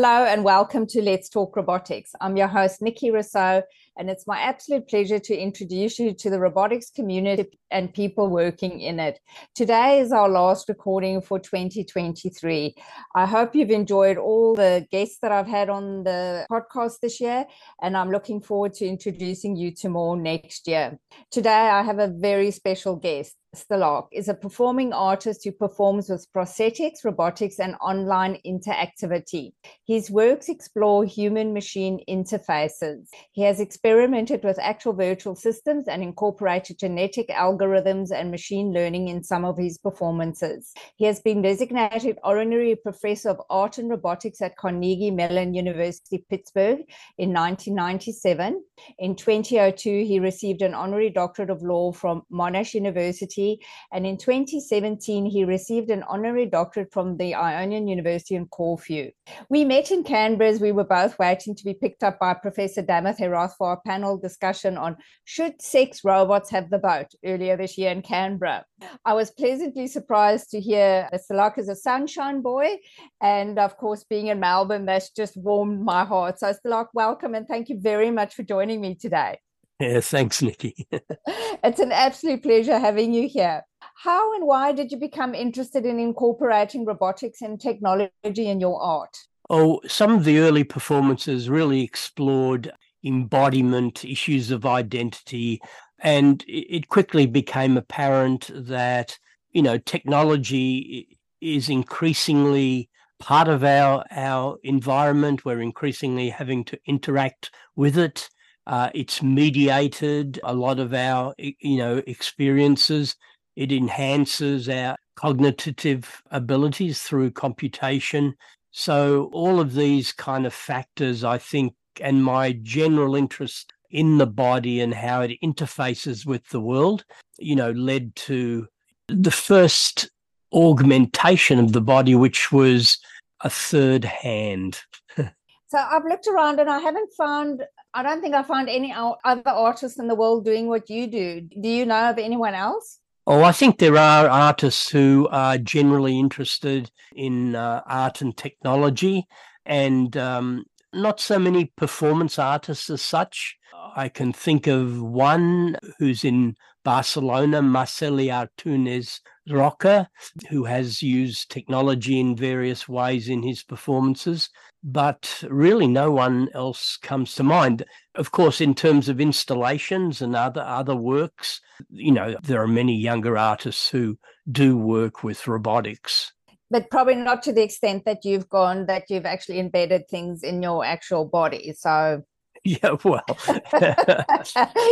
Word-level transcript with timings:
Hello 0.00 0.24
and 0.26 0.44
welcome 0.44 0.86
to 0.86 1.02
Let's 1.02 1.28
Talk 1.28 1.56
Robotics. 1.56 2.12
I'm 2.20 2.36
your 2.36 2.46
host, 2.46 2.82
Nikki 2.82 3.10
Rousseau, 3.10 3.62
and 3.98 4.08
it's 4.08 4.26
my 4.26 4.38
absolute 4.38 4.88
pleasure 4.88 5.18
to 5.18 5.36
introduce 5.36 5.98
you 5.98 6.14
to 6.14 6.30
the 6.30 6.38
robotics 6.38 6.88
community 6.88 7.58
and 7.70 7.92
people 7.92 8.28
working 8.28 8.80
in 8.80 9.00
it. 9.00 9.18
Today 9.54 9.98
is 9.98 10.12
our 10.12 10.28
last 10.28 10.68
recording 10.68 11.20
for 11.20 11.38
2023. 11.38 12.74
I 13.14 13.26
hope 13.26 13.54
you've 13.54 13.70
enjoyed 13.70 14.16
all 14.16 14.54
the 14.54 14.86
guests 14.90 15.18
that 15.20 15.32
I've 15.32 15.48
had 15.48 15.68
on 15.68 16.04
the 16.04 16.46
podcast 16.50 17.00
this 17.02 17.20
year, 17.20 17.44
and 17.82 17.96
I'm 17.96 18.10
looking 18.10 18.40
forward 18.40 18.72
to 18.74 18.86
introducing 18.86 19.56
you 19.56 19.72
to 19.72 19.88
more 19.88 20.16
next 20.16 20.68
year. 20.68 20.98
Today, 21.30 21.50
I 21.50 21.82
have 21.82 21.98
a 21.98 22.08
very 22.08 22.52
special 22.52 22.96
guest. 22.96 23.34
Stelarc 23.58 24.08
is 24.12 24.28
a 24.28 24.34
performing 24.34 24.92
artist 24.92 25.44
who 25.44 25.52
performs 25.52 26.08
with 26.08 26.26
prosthetics, 26.32 27.04
robotics, 27.04 27.58
and 27.58 27.74
online 27.80 28.38
interactivity. 28.46 29.52
His 29.86 30.10
works 30.10 30.48
explore 30.48 31.04
human 31.04 31.52
machine 31.52 32.00
interfaces. 32.08 33.08
He 33.32 33.42
has 33.42 33.60
experimented 33.60 34.44
with 34.44 34.58
actual 34.58 34.92
virtual 34.92 35.34
systems 35.34 35.88
and 35.88 36.02
incorporated 36.02 36.78
genetic 36.78 37.28
algorithms 37.28 38.10
and 38.12 38.30
machine 38.30 38.72
learning 38.72 39.08
in 39.08 39.22
some 39.22 39.44
of 39.44 39.58
his 39.58 39.78
performances. 39.78 40.72
He 40.96 41.04
has 41.06 41.20
been 41.20 41.42
designated 41.42 42.18
honorary 42.22 42.76
professor 42.76 43.30
of 43.30 43.40
art 43.50 43.78
and 43.78 43.90
robotics 43.90 44.40
at 44.40 44.56
Carnegie 44.56 45.10
Mellon 45.10 45.54
University, 45.54 46.24
Pittsburgh 46.30 46.80
in 47.18 47.32
1997. 47.32 48.62
In 48.98 49.16
2002, 49.16 50.04
he 50.04 50.20
received 50.20 50.62
an 50.62 50.74
honorary 50.74 51.10
doctorate 51.10 51.50
of 51.50 51.62
law 51.62 51.92
from 51.92 52.22
Monash 52.32 52.74
University 52.74 53.47
And 53.92 54.06
in 54.06 54.16
2017, 54.16 55.26
he 55.26 55.44
received 55.44 55.90
an 55.90 56.02
honorary 56.04 56.46
doctorate 56.46 56.92
from 56.92 57.16
the 57.16 57.34
Ionian 57.34 57.88
University 57.88 58.34
in 58.34 58.46
Corfu. 58.46 59.10
We 59.48 59.64
met 59.64 59.90
in 59.90 60.04
Canberra 60.04 60.50
as 60.50 60.60
we 60.60 60.72
were 60.72 60.84
both 60.84 61.18
waiting 61.18 61.54
to 61.54 61.64
be 61.64 61.74
picked 61.74 62.02
up 62.02 62.18
by 62.18 62.34
Professor 62.34 62.82
Damith 62.82 63.18
Herath 63.18 63.54
for 63.56 63.72
a 63.72 63.88
panel 63.88 64.18
discussion 64.18 64.76
on 64.76 64.96
should 65.24 65.60
sex 65.62 66.04
robots 66.04 66.50
have 66.50 66.70
the 66.70 66.78
vote 66.78 67.12
earlier 67.24 67.56
this 67.56 67.78
year 67.78 67.90
in 67.90 68.02
Canberra. 68.02 68.64
I 69.04 69.14
was 69.14 69.30
pleasantly 69.30 69.86
surprised 69.86 70.50
to 70.50 70.60
hear 70.60 71.08
that 71.10 71.20
Stelarc 71.30 71.58
is 71.58 71.68
a 71.68 71.76
sunshine 71.76 72.40
boy. 72.42 72.76
And 73.20 73.58
of 73.58 73.76
course, 73.76 74.04
being 74.04 74.28
in 74.28 74.40
Melbourne, 74.40 74.86
that's 74.86 75.10
just 75.10 75.36
warmed 75.36 75.82
my 75.82 76.04
heart. 76.04 76.38
So, 76.38 76.52
Stelarc, 76.52 76.88
welcome 76.94 77.34
and 77.34 77.46
thank 77.46 77.68
you 77.68 77.78
very 77.80 78.10
much 78.10 78.34
for 78.34 78.42
joining 78.42 78.80
me 78.80 78.94
today. 78.94 79.38
Yeah, 79.80 80.00
thanks, 80.02 80.42
Nikki. 80.42 80.86
it's 81.26 81.80
an 81.80 81.92
absolute 81.92 82.42
pleasure 82.42 82.78
having 82.78 83.12
you 83.12 83.28
here. 83.28 83.62
How 83.94 84.34
and 84.34 84.46
why 84.46 84.72
did 84.72 84.92
you 84.92 84.98
become 84.98 85.34
interested 85.34 85.84
in 85.84 85.98
incorporating 85.98 86.84
robotics 86.84 87.42
and 87.42 87.60
technology 87.60 88.10
in 88.46 88.60
your 88.60 88.80
art? 88.80 89.16
Oh, 89.50 89.80
some 89.86 90.14
of 90.14 90.24
the 90.24 90.38
early 90.38 90.64
performances 90.64 91.48
really 91.48 91.82
explored 91.82 92.72
embodiment, 93.04 94.04
issues 94.04 94.50
of 94.50 94.66
identity, 94.66 95.60
and 96.00 96.44
it 96.46 96.88
quickly 96.88 97.26
became 97.26 97.76
apparent 97.76 98.50
that, 98.54 99.18
you 99.52 99.62
know, 99.62 99.78
technology 99.78 101.18
is 101.40 101.68
increasingly 101.68 102.88
part 103.18 103.48
of 103.48 103.64
our 103.64 104.04
our 104.10 104.58
environment. 104.62 105.44
We're 105.44 105.60
increasingly 105.60 106.28
having 106.28 106.64
to 106.66 106.78
interact 106.86 107.50
with 107.74 107.96
it 107.98 108.28
uh, 108.68 108.90
it's 108.94 109.22
mediated 109.22 110.38
a 110.44 110.54
lot 110.54 110.78
of 110.78 110.92
our, 110.92 111.34
you 111.38 111.78
know, 111.78 112.02
experiences. 112.06 113.16
It 113.56 113.72
enhances 113.72 114.68
our 114.68 114.96
cognitive 115.16 116.22
abilities 116.30 117.02
through 117.02 117.30
computation. 117.30 118.34
So 118.70 119.30
all 119.32 119.58
of 119.58 119.72
these 119.72 120.12
kind 120.12 120.44
of 120.44 120.52
factors, 120.52 121.24
I 121.24 121.38
think, 121.38 121.74
and 122.00 122.22
my 122.22 122.52
general 122.62 123.16
interest 123.16 123.72
in 123.90 124.18
the 124.18 124.26
body 124.26 124.82
and 124.82 124.92
how 124.92 125.22
it 125.22 125.40
interfaces 125.42 126.26
with 126.26 126.46
the 126.50 126.60
world, 126.60 127.06
you 127.38 127.56
know, 127.56 127.70
led 127.70 128.14
to 128.16 128.68
the 129.08 129.30
first 129.30 130.10
augmentation 130.52 131.58
of 131.58 131.72
the 131.72 131.80
body, 131.80 132.14
which 132.14 132.52
was 132.52 132.98
a 133.40 133.48
third 133.48 134.04
hand. 134.04 134.78
so 135.68 135.78
I've 135.78 136.04
looked 136.04 136.26
around 136.26 136.60
and 136.60 136.70
I 136.70 136.78
haven't 136.78 137.12
found 137.16 137.62
I 137.94 138.02
don't 138.02 138.20
think 138.20 138.34
I 138.34 138.42
found 138.42 138.68
any 138.68 138.94
other 138.94 139.42
artists 139.50 139.98
in 139.98 140.08
the 140.08 140.14
world 140.14 140.44
doing 140.44 140.68
what 140.68 140.90
you 140.90 141.06
do. 141.06 141.40
Do 141.40 141.68
you 141.68 141.86
know 141.86 142.10
of 142.10 142.18
anyone 142.18 142.54
else? 142.54 142.98
Oh, 143.26 143.42
I 143.42 143.52
think 143.52 143.78
there 143.78 143.96
are 143.96 144.28
artists 144.28 144.88
who 144.88 145.28
are 145.30 145.58
generally 145.58 146.18
interested 146.18 146.90
in 147.14 147.54
uh, 147.54 147.82
art 147.86 148.22
and 148.22 148.34
technology, 148.36 149.26
and 149.66 150.16
um, 150.16 150.64
not 150.94 151.20
so 151.20 151.38
many 151.38 151.66
performance 151.76 152.38
artists 152.38 152.88
as 152.88 153.02
such. 153.02 153.56
I 153.96 154.08
can 154.08 154.32
think 154.32 154.66
of 154.66 155.02
one 155.02 155.76
who's 155.98 156.24
in 156.24 156.56
Barcelona, 156.84 157.60
Marceli 157.60 158.28
Antúnez 158.28 159.20
Roca, 159.50 160.08
who 160.48 160.64
has 160.64 161.02
used 161.02 161.50
technology 161.50 162.18
in 162.20 162.36
various 162.36 162.88
ways 162.88 163.28
in 163.28 163.42
his 163.42 163.62
performances 163.62 164.48
but 164.82 165.44
really 165.48 165.86
no 165.86 166.10
one 166.10 166.48
else 166.54 166.96
comes 166.96 167.34
to 167.34 167.42
mind. 167.42 167.84
Of 168.14 168.30
course, 168.30 168.60
in 168.60 168.74
terms 168.74 169.08
of 169.08 169.20
installations 169.20 170.22
and 170.22 170.36
other 170.36 170.62
other 170.62 170.96
works, 170.96 171.60
you 171.90 172.12
know, 172.12 172.36
there 172.42 172.62
are 172.62 172.68
many 172.68 172.96
younger 172.96 173.36
artists 173.36 173.88
who 173.88 174.18
do 174.50 174.76
work 174.76 175.22
with 175.22 175.46
robotics. 175.46 176.32
But 176.70 176.90
probably 176.90 177.14
not 177.14 177.42
to 177.44 177.52
the 177.52 177.62
extent 177.62 178.04
that 178.04 178.24
you've 178.24 178.48
gone 178.48 178.86
that 178.86 179.04
you've 179.08 179.26
actually 179.26 179.58
embedded 179.58 180.08
things 180.08 180.42
in 180.42 180.62
your 180.62 180.84
actual 180.84 181.24
body. 181.24 181.72
So 181.76 182.22
yeah, 182.64 182.96
well, 183.04 183.24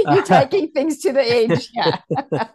you're 0.07 0.23
taking 0.23 0.71
things 0.71 0.99
to 0.99 1.13
the 1.13 1.23
edge. 1.23 1.69
Yeah. 1.75 2.49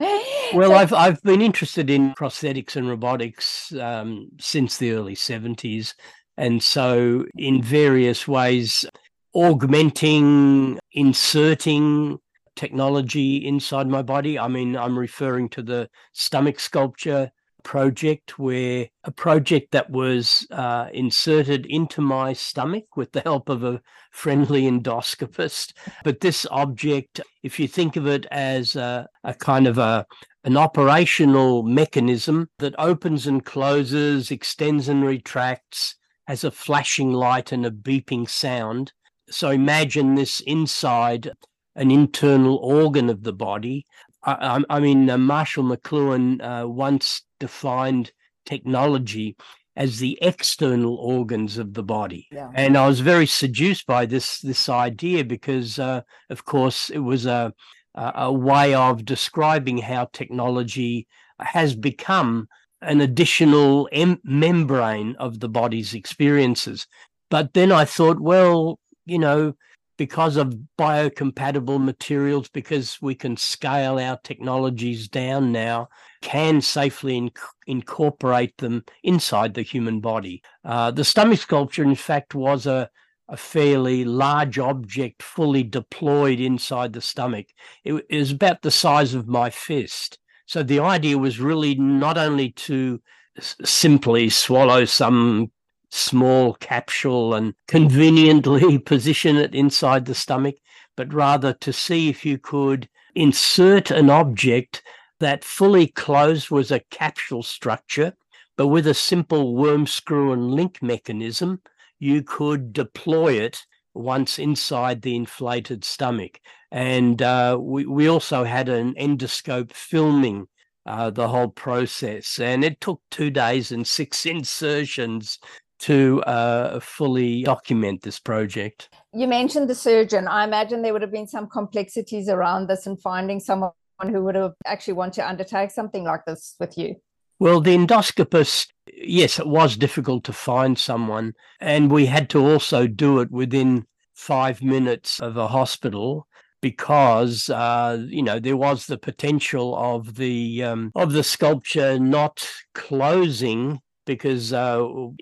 well, 0.54 0.72
I've 0.72 0.92
I've 0.92 1.22
been 1.22 1.40
interested 1.40 1.88
in 1.90 2.12
prosthetics 2.14 2.76
and 2.76 2.88
robotics 2.88 3.72
um, 3.74 4.28
since 4.38 4.76
the 4.76 4.92
early 4.92 5.14
seventies, 5.14 5.94
and 6.38 6.62
so, 6.62 7.26
in 7.36 7.60
various 7.62 8.28
ways, 8.28 8.86
augmenting, 9.34 10.78
inserting 10.92 12.18
technology 12.54 13.44
inside 13.44 13.88
my 13.88 14.02
body. 14.02 14.38
I 14.38 14.46
mean, 14.46 14.76
I'm 14.76 14.98
referring 14.98 15.48
to 15.50 15.62
the 15.62 15.90
stomach 16.12 16.60
sculpture 16.60 17.32
project, 17.64 18.38
where 18.38 18.86
a 19.02 19.10
project 19.10 19.72
that 19.72 19.90
was 19.90 20.46
uh, 20.52 20.88
inserted 20.92 21.66
into 21.66 22.00
my 22.00 22.32
stomach 22.32 22.96
with 22.96 23.10
the 23.10 23.20
help 23.20 23.48
of 23.48 23.64
a 23.64 23.80
friendly 24.12 24.62
endoscopist. 24.70 25.72
But 26.04 26.20
this 26.20 26.46
object, 26.52 27.20
if 27.42 27.58
you 27.58 27.66
think 27.66 27.96
of 27.96 28.06
it 28.06 28.26
as 28.30 28.76
a, 28.76 29.08
a 29.24 29.34
kind 29.34 29.66
of 29.66 29.78
a 29.78 30.06
an 30.44 30.56
operational 30.56 31.64
mechanism 31.64 32.48
that 32.58 32.74
opens 32.78 33.26
and 33.26 33.44
closes, 33.44 34.30
extends 34.30 34.88
and 34.88 35.04
retracts, 35.04 35.96
has 36.28 36.44
a 36.44 36.50
flashing 36.50 37.12
light 37.12 37.52
and 37.52 37.64
a 37.64 37.70
beeping 37.70 38.28
sound. 38.28 38.92
So 39.30 39.48
imagine 39.48 40.14
this 40.14 40.40
inside 40.40 41.30
an 41.74 41.90
internal 41.90 42.56
organ 42.56 43.08
of 43.08 43.22
the 43.22 43.32
body. 43.32 43.86
I, 44.22 44.62
I 44.68 44.78
mean, 44.78 45.08
uh, 45.08 45.16
Marshall 45.16 45.64
McLuhan 45.64 46.42
uh, 46.42 46.68
once 46.68 47.22
defined 47.40 48.12
technology 48.44 49.36
as 49.74 50.00
the 50.00 50.18
external 50.20 50.96
organs 50.96 51.56
of 51.56 51.72
the 51.72 51.82
body. 51.82 52.28
Yeah. 52.30 52.50
And 52.54 52.76
I 52.76 52.86
was 52.86 53.00
very 53.00 53.26
seduced 53.26 53.86
by 53.86 54.04
this 54.04 54.40
this 54.40 54.68
idea 54.68 55.24
because, 55.24 55.78
uh, 55.78 56.02
of 56.28 56.44
course, 56.44 56.90
it 56.90 56.98
was 56.98 57.24
a 57.24 57.54
a 57.94 58.32
way 58.32 58.74
of 58.74 59.04
describing 59.04 59.78
how 59.78 60.08
technology 60.12 61.08
has 61.40 61.74
become 61.74 62.48
an 62.80 63.00
additional 63.00 63.88
em- 63.92 64.20
membrane 64.24 65.16
of 65.18 65.40
the 65.40 65.48
body's 65.48 65.94
experiences. 65.94 66.86
But 67.30 67.54
then 67.54 67.72
I 67.72 67.84
thought, 67.84 68.20
well, 68.20 68.78
you 69.04 69.18
know, 69.18 69.54
because 69.96 70.36
of 70.36 70.56
biocompatible 70.78 71.82
materials, 71.82 72.48
because 72.48 72.98
we 73.02 73.14
can 73.14 73.36
scale 73.36 73.98
our 73.98 74.16
technologies 74.22 75.08
down 75.08 75.50
now, 75.50 75.88
can 76.22 76.60
safely 76.60 77.20
inc- 77.20 77.38
incorporate 77.66 78.56
them 78.58 78.84
inside 79.02 79.54
the 79.54 79.62
human 79.62 80.00
body. 80.00 80.40
Uh, 80.64 80.90
the 80.92 81.04
stomach 81.04 81.40
sculpture, 81.40 81.82
in 81.82 81.96
fact, 81.96 82.34
was 82.34 82.64
a, 82.66 82.88
a 83.28 83.36
fairly 83.36 84.04
large 84.04 84.58
object 84.58 85.22
fully 85.22 85.64
deployed 85.64 86.38
inside 86.38 86.92
the 86.92 87.00
stomach. 87.00 87.46
It, 87.84 87.94
it 88.08 88.18
was 88.18 88.30
about 88.30 88.62
the 88.62 88.70
size 88.70 89.14
of 89.14 89.26
my 89.26 89.50
fist. 89.50 90.18
So 90.48 90.62
the 90.62 90.80
idea 90.80 91.18
was 91.18 91.38
really 91.40 91.74
not 91.74 92.16
only 92.16 92.52
to 92.52 93.02
simply 93.38 94.30
swallow 94.30 94.86
some 94.86 95.52
small 95.90 96.54
capsule 96.54 97.34
and 97.34 97.52
conveniently 97.66 98.78
position 98.92 99.36
it 99.36 99.54
inside 99.54 100.06
the 100.06 100.14
stomach, 100.14 100.54
but 100.96 101.12
rather 101.12 101.52
to 101.52 101.70
see 101.70 102.08
if 102.08 102.24
you 102.24 102.38
could 102.38 102.88
insert 103.14 103.90
an 103.90 104.08
object 104.08 104.82
that 105.20 105.44
fully 105.44 105.86
closed 105.86 106.50
was 106.50 106.70
a 106.70 106.80
capsule 106.90 107.42
structure, 107.42 108.14
but 108.56 108.68
with 108.68 108.86
a 108.86 108.94
simple 108.94 109.54
worm 109.54 109.86
screw 109.86 110.32
and 110.32 110.50
link 110.50 110.82
mechanism, 110.82 111.60
you 111.98 112.22
could 112.22 112.72
deploy 112.72 113.34
it 113.34 113.66
once 113.98 114.38
inside 114.38 115.02
the 115.02 115.16
inflated 115.16 115.84
stomach. 115.84 116.40
And 116.70 117.20
uh, 117.20 117.58
we, 117.60 117.86
we 117.86 118.08
also 118.08 118.44
had 118.44 118.68
an 118.68 118.94
endoscope 118.94 119.72
filming 119.72 120.46
uh, 120.86 121.10
the 121.10 121.28
whole 121.28 121.48
process. 121.48 122.38
And 122.38 122.64
it 122.64 122.80
took 122.80 123.00
two 123.10 123.30
days 123.30 123.72
and 123.72 123.86
six 123.86 124.24
insertions 124.36 125.38
to 125.80 126.22
uh, 126.22 126.80
fully 126.80 127.42
document 127.44 128.02
this 128.02 128.18
project. 128.18 128.88
You 129.12 129.28
mentioned 129.28 129.70
the 129.70 129.74
surgeon. 129.74 130.26
I 130.26 130.44
imagine 130.44 130.82
there 130.82 130.92
would 130.92 131.02
have 131.02 131.12
been 131.12 131.28
some 131.28 131.48
complexities 131.48 132.28
around 132.28 132.68
this 132.68 132.86
and 132.86 133.00
finding 133.00 133.38
someone 133.38 133.72
who 134.02 134.24
would 134.24 134.34
have 134.34 134.54
actually 134.66 134.94
want 134.94 135.14
to 135.14 135.28
undertake 135.28 135.70
something 135.70 136.04
like 136.04 136.24
this 136.26 136.56
with 136.58 136.76
you. 136.76 136.96
Well, 137.38 137.60
the 137.60 137.76
endoscopist, 137.76 138.68
yes, 138.92 139.38
it 139.38 139.46
was 139.46 139.76
difficult 139.76 140.24
to 140.24 140.32
find 140.32 140.78
someone. 140.78 141.34
And 141.60 141.90
we 141.90 142.06
had 142.06 142.28
to 142.30 142.44
also 142.44 142.86
do 142.86 143.20
it 143.20 143.30
within 143.30 143.86
five 144.14 144.62
minutes 144.62 145.20
of 145.20 145.36
a 145.36 145.48
hospital 145.48 146.26
because 146.60 147.48
uh, 147.50 148.04
you 148.08 148.20
know 148.20 148.40
there 148.40 148.56
was 148.56 148.86
the 148.86 148.98
potential 148.98 149.76
of 149.76 150.16
the 150.16 150.64
um, 150.64 150.90
of 150.96 151.12
the 151.12 151.22
sculpture 151.22 152.00
not 152.00 152.44
closing 152.74 153.78
because 154.06 154.52
uh, 154.52 154.78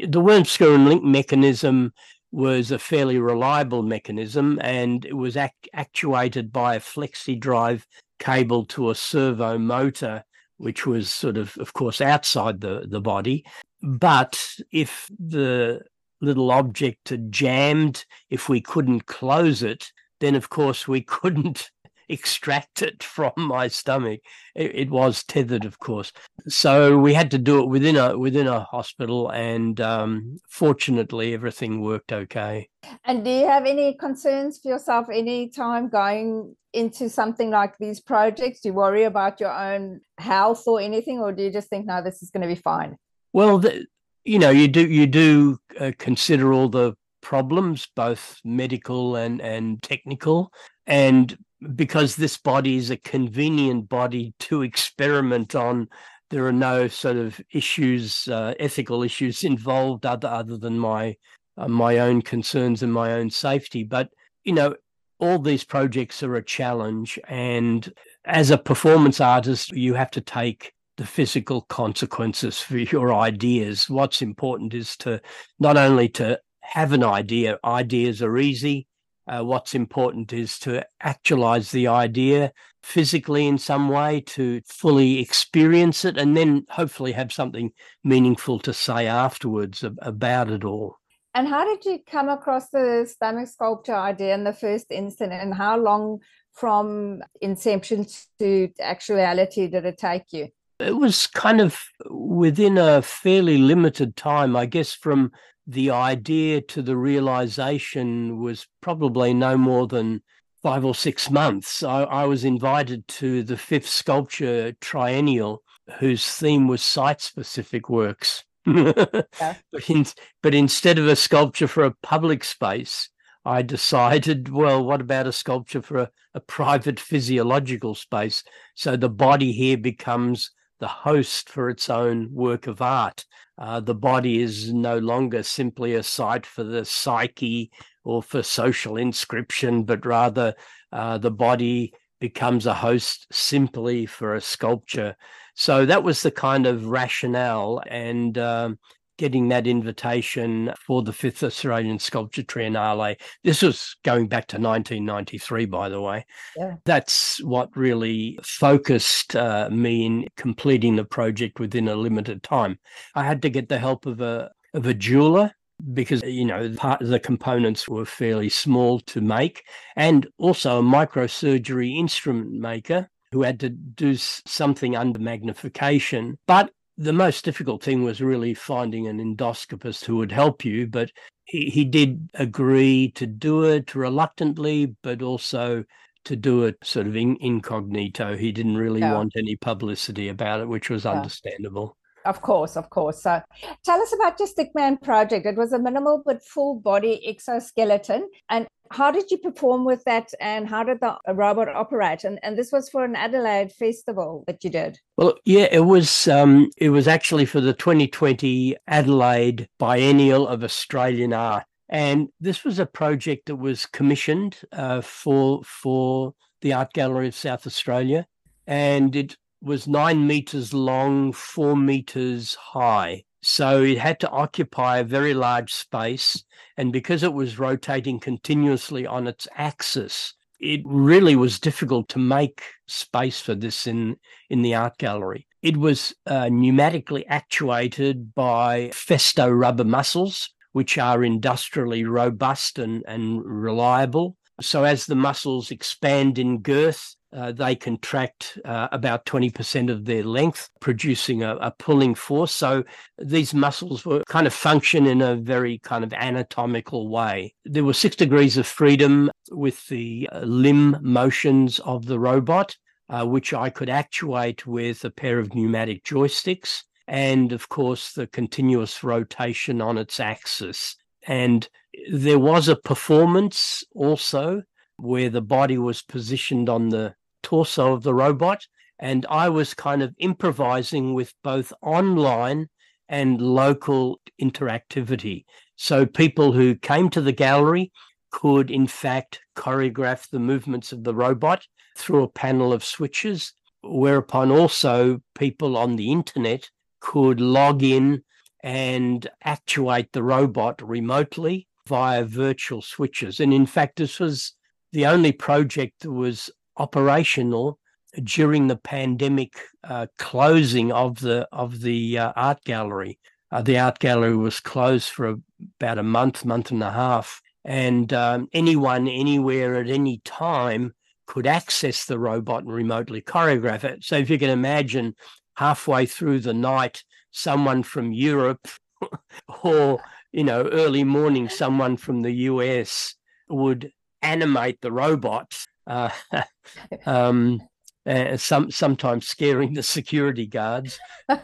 the 0.09 0.21
worm 0.21 0.47
screw 0.47 0.75
and 0.75 0.89
link 0.89 1.05
mechanism 1.05 1.93
was 2.33 2.71
a 2.71 2.79
fairly 2.79 3.19
reliable 3.19 3.83
mechanism 3.83 4.59
and 4.63 5.05
it 5.05 5.13
was 5.13 5.37
act- 5.37 5.69
actuated 5.75 6.51
by 6.53 6.77
a 6.77 6.81
flexi 6.81 7.39
drive 7.39 7.87
cable 8.19 8.65
to 8.65 8.89
a 8.89 8.95
servo 8.95 9.59
motor 9.59 10.25
which 10.59 10.87
was 10.87 11.11
sort 11.11 11.37
of, 11.37 11.57
of 11.59 11.73
course, 11.73 12.01
outside 12.01 12.61
the, 12.61 12.87
the 12.89 13.01
body. 13.01 13.45
But 13.83 14.43
if 14.73 15.09
the 15.19 15.83
little 16.21 16.51
object 16.51 17.11
had 17.11 17.31
jammed, 17.31 18.05
if 18.31 18.49
we 18.49 18.61
couldn't 18.61 19.07
close 19.07 19.63
it, 19.63 19.93
then 20.21 20.35
of 20.35 20.49
course 20.49 20.89
we 20.89 21.01
couldn't 21.17 21.71
extract 22.09 22.83
it 22.83 23.03
from 23.03 23.33
my 23.37 23.69
stomach. 23.69 24.21
It, 24.55 24.75
it, 24.75 24.91
was 24.91 25.25
tethered, 25.25 25.65
of 25.65 25.79
course. 25.79 26.13
So 26.49 26.99
we 26.99 27.15
had 27.15 27.31
to 27.33 27.39
do 27.39 27.63
it 27.63 27.69
within 27.69 27.97
a 27.97 28.17
within 28.19 28.47
a 28.47 28.61
hospital, 28.61 29.31
and 29.31 29.81
um, 29.81 30.39
fortunately, 30.49 31.35
everything 31.35 31.81
worked 31.81 32.13
okay. 32.13 32.69
And 33.05 33.25
do 33.25 33.31
you 33.31 33.47
have 33.47 33.67
any 33.67 33.95
concerns 33.95 34.59
for 34.59 34.69
yourself 34.69 35.09
any 35.13 35.49
time 35.49 35.89
going 35.89 36.55
into 36.77 37.09
something 37.09 37.51
like 37.51 37.79
these 37.79 38.01
projects? 38.01 38.61
Do 38.61 38.69
you 38.69 38.75
worry 38.75 39.05
about 39.05 39.41
your 39.41 39.53
own 39.53 40.01
health 40.19 40.65
or 40.67 40.81
anything, 40.81 41.19
or 41.19 41.33
do 41.33 41.43
you 41.43 41.51
just 41.51 41.69
think, 41.69 41.87
no, 41.87 42.03
this 42.03 42.23
is 42.23 42.31
going 42.31 42.43
to 42.43 42.49
be 42.49 42.61
fine? 42.61 42.97
Well, 43.33 43.59
the, 43.59 43.87
you 44.25 44.39
know, 44.39 44.51
you 44.51 44.69
do 44.69 44.87
you 44.87 45.07
do 45.07 45.59
uh, 45.81 45.93
consider 45.99 46.53
all 46.53 46.69
the 46.69 46.95
problems, 47.23 47.89
both 47.97 48.39
medical 48.45 49.17
and 49.17 49.41
and 49.41 49.83
technical, 49.83 50.53
and 50.87 51.37
because 51.75 52.17
this 52.17 52.37
body 52.37 52.77
is 52.77 52.91
a 52.91 52.97
convenient 52.99 53.89
body 53.89 54.35
to 54.39 54.63
experiment 54.63 55.55
on 55.55 55.89
there 56.29 56.47
are 56.47 56.53
no 56.53 56.89
sort 56.89 57.17
of 57.17 57.41
issues 57.53 58.29
uh, 58.29 58.53
ethical 58.59 59.03
issues 59.03 59.45
involved 59.45 60.05
other 60.05 60.29
other 60.29 60.59
than 60.59 60.79
my 60.79 61.15
uh, 61.57 61.69
my 61.69 61.99
own 61.99 62.21
concerns 62.21 62.83
and 62.83 62.93
my 62.93 63.13
own 63.13 63.31
safety 63.31 63.85
but 63.85 64.11
you 64.45 64.53
know 64.53 64.75
all 65.19 65.39
these 65.39 65.65
projects 65.65 66.23
are 66.23 66.37
a 66.37 66.45
challenge 66.45 67.19
and 67.29 67.93
as 68.25 68.51
a 68.51 68.59
performance 68.59 69.21
artist 69.21 69.73
you 69.73 69.95
have 69.95 70.11
to 70.11 70.21
take 70.21 70.73
the 70.97 71.07
physical 71.07 71.63
consequences 71.63 72.61
for 72.61 72.79
your 72.95 73.15
ideas 73.15 73.89
what's 73.89 74.23
important 74.23 74.75
is 74.75 74.97
to 74.97 75.21
not 75.59 75.77
only 75.77 76.09
to 76.09 76.39
have 76.61 76.93
an 76.93 77.05
idea 77.05 77.59
ideas 77.65 78.23
are 78.23 78.39
easy 78.39 78.87
uh, 79.29 79.43
what's 79.43 79.75
important 79.75 80.33
is 80.33 80.59
to 80.59 80.85
actualize 81.01 81.71
the 81.73 81.89
idea 81.89 82.53
physically 82.87 83.49
in 83.49 83.59
some 83.59 83.89
way, 83.89 84.21
to 84.21 84.61
fully 84.65 85.19
experience 85.19 86.05
it, 86.05 86.17
and 86.17 86.37
then 86.37 86.65
hopefully 86.71 87.11
have 87.11 87.33
something 87.33 87.73
meaningful 88.05 88.61
to 88.61 88.73
say 88.73 89.09
afterwards 89.09 89.83
about 89.83 90.51
it 90.51 90.65
all. 90.65 90.97
And 91.37 91.47
how 91.47 91.67
did 91.67 91.85
you 91.85 91.99
come 92.11 92.31
across 92.31 92.71
the 92.71 93.07
stomach 93.07 93.49
sculpture 93.49 93.95
idea 93.95 94.35
in 94.35 94.45
the 94.45 94.55
first 94.55 94.87
instance? 94.91 95.35
and 95.39 95.53
how 95.53 95.77
long 95.77 96.21
from 96.51 97.23
inception 97.43 98.07
to 98.39 98.71
actuality 98.81 99.69
did 99.69 99.85
it 99.85 99.99
take 99.99 100.33
you? 100.33 100.49
It 100.79 100.97
was 100.97 101.27
kind 101.27 101.61
of 101.61 101.79
within 102.09 102.79
a 102.79 103.03
fairly 103.03 103.59
limited 103.59 104.17
time, 104.17 104.57
I 104.57 104.65
guess, 104.65 104.95
from 104.95 105.31
the 105.67 105.91
idea 105.91 106.63
to 106.63 106.81
the 106.81 106.97
realization 106.97 108.41
was 108.41 108.67
probably 108.81 109.35
no 109.35 109.59
more 109.59 109.87
than 109.87 110.23
five 110.63 110.87
or 110.87 110.95
six 110.95 111.31
months. 111.31 111.83
I, 111.83 112.05
I 112.05 112.25
was 112.25 112.47
invited 112.47 113.07
to 113.09 113.43
the 113.43 113.59
fifth 113.59 113.91
sculpture 113.91 114.73
triennial, 114.81 115.63
whose 115.99 116.27
theme 116.27 116.67
was 116.67 116.81
site 116.81 117.21
specific 117.21 117.91
works. 117.91 118.43
Yeah. 118.67 119.55
but, 119.73 119.91
in, 119.91 120.07
but 120.43 120.55
instead 120.55 120.99
of 120.99 121.07
a 121.07 121.17
sculpture 121.17 121.69
for 121.69 121.85
a 121.85 121.95
public 122.03 122.45
space, 122.45 123.09
I 123.45 123.63
decided, 123.63 124.49
well, 124.53 124.85
what 124.85 125.01
about 125.01 125.27
a 125.27 125.33
sculpture 125.33 125.83
for 125.83 125.99
a, 125.99 126.11
a 126.35 126.41
private 126.41 127.01
physiological 127.01 127.95
space? 127.95 128.43
So 128.75 128.97
the 128.97 129.09
body 129.09 129.53
here 129.53 129.79
becomes 129.79 130.51
the 130.81 130.89
host 130.89 131.49
for 131.49 131.71
its 131.71 131.89
own 131.89 132.29
work 132.33 132.67
of 132.67 132.83
art. 132.83 133.25
Uh, 133.57 133.81
the 133.81 133.95
body 133.95 134.43
is 134.43 134.73
no 134.73 134.99
longer 134.99 135.43
simply 135.43 135.95
a 135.95 136.03
site 136.03 136.45
for 136.45 136.63
the 136.63 136.85
psyche 136.85 137.71
or 138.05 138.23
for 138.23 138.43
social 138.43 138.97
inscription, 138.97 139.85
but 139.85 140.05
rather 140.05 140.55
uh, 140.93 141.17
the 141.17 141.31
body 141.31 141.95
becomes 142.21 142.67
a 142.67 142.75
host 142.75 143.27
simply 143.33 144.05
for 144.07 144.35
a 144.35 144.41
sculpture. 144.41 145.17
So 145.57 145.85
that 145.87 146.05
was 146.05 146.23
the 146.23 146.31
kind 146.31 146.67
of 146.67 146.87
rationale. 146.87 147.83
And 147.89 148.39
um, 148.39 148.79
getting 149.19 149.49
that 149.49 149.67
invitation 149.67 150.73
for 150.79 151.03
the 151.03 151.13
fifth 151.13 151.43
Australian 151.43 151.99
Sculpture 151.99 152.43
Triennale. 152.43 153.17
This 153.45 153.63
was 153.63 153.97
going 154.05 154.29
back 154.29 154.47
to 154.49 154.57
1993, 154.57 155.67
by 155.67 155.89
the 155.89 156.01
way. 156.01 156.27
Yeah. 156.57 156.75
That's 156.85 157.43
what 157.43 157.77
really 157.77 158.39
focused 158.43 159.35
uh, 159.35 159.69
me 159.71 160.07
in 160.07 160.27
completing 160.37 160.97
the 160.97 161.05
project 161.05 161.61
within 161.61 161.89
a 161.89 161.97
limited 161.97 162.43
time. 162.43 162.79
I 163.15 163.25
had 163.25 163.43
to 163.43 163.51
get 163.51 163.69
the 163.69 163.79
help 163.79 164.07
of 164.07 164.21
a 164.21 164.51
of 164.75 164.87
a 164.87 164.95
jeweler 164.95 165.53
because 165.93 166.23
you 166.23 166.45
know 166.45 166.73
part 166.77 167.01
of 167.01 167.09
the 167.09 167.21
components 167.21 167.89
were 167.89 168.05
fairly 168.05 168.49
small 168.49 168.99
to 169.01 169.21
make 169.21 169.63
and 169.95 170.27
also 170.39 170.79
a 170.79 170.83
microsurgery 170.83 171.97
instrument 171.97 172.51
maker 172.51 173.09
who 173.33 173.43
had 173.43 173.61
to 173.61 173.69
do 173.69 174.15
something 174.17 174.97
under 174.97 175.19
magnification 175.19 176.39
but 176.47 176.71
the 176.99 177.13
most 177.13 177.45
difficult 177.45 177.83
thing 177.83 178.03
was 178.03 178.21
really 178.21 178.55
finding 178.55 179.07
an 179.07 179.19
endoscopist 179.19 180.05
who 180.05 180.17
would 180.17 180.33
help 180.33 180.65
you, 180.65 180.87
but 180.87 181.11
he, 181.45 181.69
he 181.69 181.85
did 181.85 182.31
agree 182.35 183.13
to 183.13 183.27
do 183.27 183.65
it 183.65 183.95
reluctantly, 183.95 184.97
but 185.03 185.23
also 185.23 185.85
to 186.25 186.37
do 186.37 186.65
it 186.65 186.77
sort 186.83 187.07
of 187.07 187.15
in, 187.15 187.37
incognito. 187.41 188.37
He 188.37 188.51
didn't 188.51 188.79
really 188.79 189.03
want 189.03 189.35
any 189.37 189.57
publicity 189.57 190.29
about 190.29 190.61
it, 190.61 190.69
which 190.69 190.89
was 190.89 191.05
understandable. 191.05 191.97
Of 192.27 192.43
course, 192.43 192.77
of 192.77 192.91
course. 192.91 193.23
So 193.23 193.41
tell 193.85 194.01
us 194.01 194.13
about 194.13 194.39
your 194.39 194.49
Stickman 194.49 195.01
project. 195.01 195.47
It 195.47 195.57
was 195.57 195.73
a 195.73 195.79
minimal 195.79 196.23
but 196.25 196.45
full 196.45 196.75
body 196.81 197.27
exoskeleton. 197.27 198.29
And 198.51 198.67
how 198.91 199.11
did 199.11 199.31
you 199.31 199.39
perform 199.39 199.85
with 199.85 200.05
that 200.05 200.33
and 200.41 200.69
how 200.69 200.85
did 200.85 201.01
the 201.01 201.17
robot 201.35 201.69
operate? 201.69 202.25
And, 202.25 202.39
and 202.43 202.57
this 202.57 202.73
was 202.73 202.89
for 202.89 203.05
an 203.05 203.17
Adelaide 203.17 203.73
festival 203.73 204.45
that 204.47 204.63
you 204.63 204.71
did. 204.71 204.99
Well, 205.17 205.35
yeah, 205.45 205.69
it 205.71 205.87
was 205.87 206.29
um, 206.29 206.71
it 206.77 206.91
was 206.91 207.09
actually 207.09 207.47
for 207.47 207.61
the 207.61 207.73
2020 207.73 208.77
Adelaide 208.87 209.69
Biennial 209.79 210.47
of 210.47 210.63
Australian 210.63 211.33
Art. 211.33 211.65
And 211.89 212.29
this 212.41 212.65
was 212.65 212.79
a 212.79 212.87
project 212.87 213.47
that 213.47 213.57
was 213.57 213.87
commissioned 213.87 214.59
uh, 214.73 215.01
for 215.01 215.63
for 215.65 216.35
the 216.61 216.73
Art 216.73 216.93
Gallery 216.93 217.29
of 217.29 217.35
South 217.35 217.67
Australia. 217.67 218.27
And 218.67 219.15
it 219.15 219.37
was 219.61 219.87
nine 219.87 220.27
meters 220.27 220.73
long, 220.73 221.33
four 221.33 221.77
meters 221.77 222.55
high. 222.55 223.25
So 223.43 223.83
it 223.83 223.99
had 223.99 224.19
to 224.21 224.31
occupy 224.31 224.99
a 224.99 225.05
very 225.05 225.35
large 225.35 225.73
space. 225.73 226.43
And 226.77 226.93
because 226.93 227.23
it 227.23 227.33
was 227.33 227.59
rotating 227.59 228.19
continuously 228.19 229.07
on 229.07 229.27
its 229.27 229.47
axis, 229.57 230.35
it 230.59 230.81
really 230.85 231.37
was 231.37 231.61
difficult 231.61 232.09
to 232.11 232.19
make 232.19 232.63
space 232.87 233.41
for 233.41 233.55
this 233.55 233.87
in, 233.87 234.17
in 234.51 234.63
the 234.63 234.75
art 234.75 234.99
gallery. 234.99 235.47
It 235.63 235.77
was 235.77 236.15
uh, 236.27 236.45
pneumatically 236.45 237.25
actuated 237.29 238.35
by 238.35 238.91
Festo 238.93 239.57
rubber 239.57 239.85
muscles, 239.85 240.51
which 240.73 240.99
are 240.99 241.25
industrially 241.25 242.05
robust 242.05 242.79
and, 242.79 243.05
and 243.07 243.43
reliable. 243.45 244.37
So 244.61 244.85
as 244.85 245.07
the 245.07 245.15
muscles 245.15 245.71
expand 245.71 246.39
in 246.39 246.59
girth, 246.59 247.15
uh, 247.37 247.53
they 247.53 247.77
contract 247.77 248.59
uh, 248.65 248.89
about 248.93 249.27
20% 249.27 249.91
of 249.91 250.07
their 250.07 250.25
length, 250.25 250.71
producing 250.81 251.43
a, 251.43 251.57
a, 251.57 251.71
pulling 251.71 252.15
force. 252.15 252.53
So 252.53 252.83
these 253.19 253.53
muscles 253.53 254.07
were 254.07 254.25
kind 254.25 254.47
of 254.47 254.55
function 254.55 255.07
in 255.07 255.21
a 255.21 255.37
very 255.37 255.79
kind 255.79 256.03
of 256.03 256.15
anatomical 256.15 257.09
way. 257.09 257.55
There 257.67 257.85
were 257.85 257.93
six 257.93 258.17
degrees 258.17 258.57
of 258.57 258.67
freedom 258.67 259.31
with 259.51 259.87
the 259.89 260.31
uh, 260.33 260.41
limb 260.41 260.97
motions 261.03 261.79
of 261.81 262.07
the 262.07 262.19
robot, 262.19 262.75
uh, 263.11 263.27
which 263.27 263.53
I 263.53 263.69
could 263.69 263.91
actuate 263.91 264.67
with 264.67 265.05
a 265.05 265.11
pair 265.11 265.39
of 265.39 265.55
pneumatic 265.55 266.05
joysticks. 266.05 266.85
And 267.07 267.53
of 267.53 267.69
course, 267.69 268.15
the 268.15 268.27
continuous 268.27 269.05
rotation 269.05 269.83
on 269.83 269.99
its 269.99 270.19
axis. 270.19 270.97
And 271.27 271.69
there 272.11 272.39
was 272.39 272.67
a 272.69 272.77
performance 272.77 273.85
also 273.95 274.63
where 274.97 275.29
the 275.29 275.43
body 275.43 275.77
was 275.77 276.01
positioned 276.01 276.71
on 276.71 276.89
the 276.89 277.15
torso 277.47 277.93
of 277.93 278.03
the 278.03 278.13
robot. 278.13 278.67
And 278.99 279.25
I 279.31 279.49
was 279.49 279.73
kind 279.73 280.03
of 280.03 280.15
improvising 280.19 281.15
with 281.15 281.33
both 281.45 281.73
online 281.81 282.69
and 283.09 283.41
local 283.41 284.21
interactivity. 284.43 285.45
So 285.77 286.07
people 286.07 286.53
who 286.53 286.75
came 286.75 287.09
to 287.11 287.21
the 287.21 287.33
gallery 287.33 287.93
could, 288.33 288.69
in 288.69 288.89
fact, 288.89 289.43
choreograph 289.57 290.29
the 290.29 290.41
movements 290.41 290.91
of 290.91 291.05
the 291.05 291.15
robot 291.15 291.65
through 291.97 292.25
a 292.25 292.29
panel 292.29 292.73
of 292.73 292.83
switches, 292.83 293.53
whereupon 293.85 294.51
also 294.51 295.21
people 295.39 295.77
on 295.77 295.95
the 295.95 296.11
internet 296.11 296.69
could 297.01 297.41
log 297.41 297.85
in 297.85 298.25
and 298.65 299.29
actuate 299.45 300.11
the 300.13 300.23
robot 300.25 300.83
remotely 300.83 301.69
via 301.87 302.25
virtual 302.25 302.83
switches. 302.83 303.39
And 303.39 303.55
in 303.55 303.67
fact, 303.67 303.99
this 303.99 304.19
was 304.19 304.55
the 304.93 305.07
only 305.07 305.31
project 305.31 306.01
that 306.01 306.11
was 306.11 306.51
operational 306.77 307.79
during 308.23 308.67
the 308.67 308.77
pandemic 308.77 309.55
uh, 309.85 310.07
closing 310.19 310.93
of 310.93 311.21
the 311.21 311.47
of 311.53 311.81
the 311.81 312.19
uh, 312.19 312.33
art 312.37 312.63
gallery. 312.65 313.19
Uh, 313.51 313.63
the 313.63 313.79
art 313.79 313.99
gallery 313.99 314.37
was 314.37 314.61
closed 314.61 315.09
for 315.09 315.29
a, 315.29 315.37
about 315.81 315.99
a 315.99 316.03
month, 316.03 316.45
month 316.45 316.71
and 316.71 316.83
a 316.83 316.91
half, 316.91 317.41
and 317.65 318.13
um, 318.13 318.49
anyone, 318.53 319.07
anywhere, 319.09 319.77
at 319.77 319.89
any 319.89 320.21
time 320.25 320.95
could 321.27 321.47
access 321.47 322.05
the 322.05 322.19
robot 322.19 322.63
and 322.63 322.73
remotely 322.73 323.21
choreograph 323.21 323.85
it. 323.85 324.05
So 324.05 324.17
if 324.17 324.31
you 324.31 324.39
can 324.39 324.51
imagine, 324.51 325.15
halfway 325.57 326.07
through 326.07 326.41
the 326.41 326.55
night, 326.55 327.03
someone 327.31 327.83
from 327.83 328.13
Europe 328.13 328.69
or 329.63 330.01
you 330.33 330.45
know 330.45 330.69
early 330.69 331.05
morning, 331.05 331.49
someone 331.49 331.97
from 331.97 332.23
the 332.23 332.33
US 332.33 333.15
would 333.49 333.91
animate 334.23 334.81
the 334.81 334.93
robot 334.93 335.55
uh, 335.87 336.11
um, 337.07 337.61
uh, 338.07 338.37
some 338.37 338.71
sometimes 338.71 339.27
scaring 339.27 339.75
the 339.75 339.83
security 339.83 340.47
guards. 340.47 340.99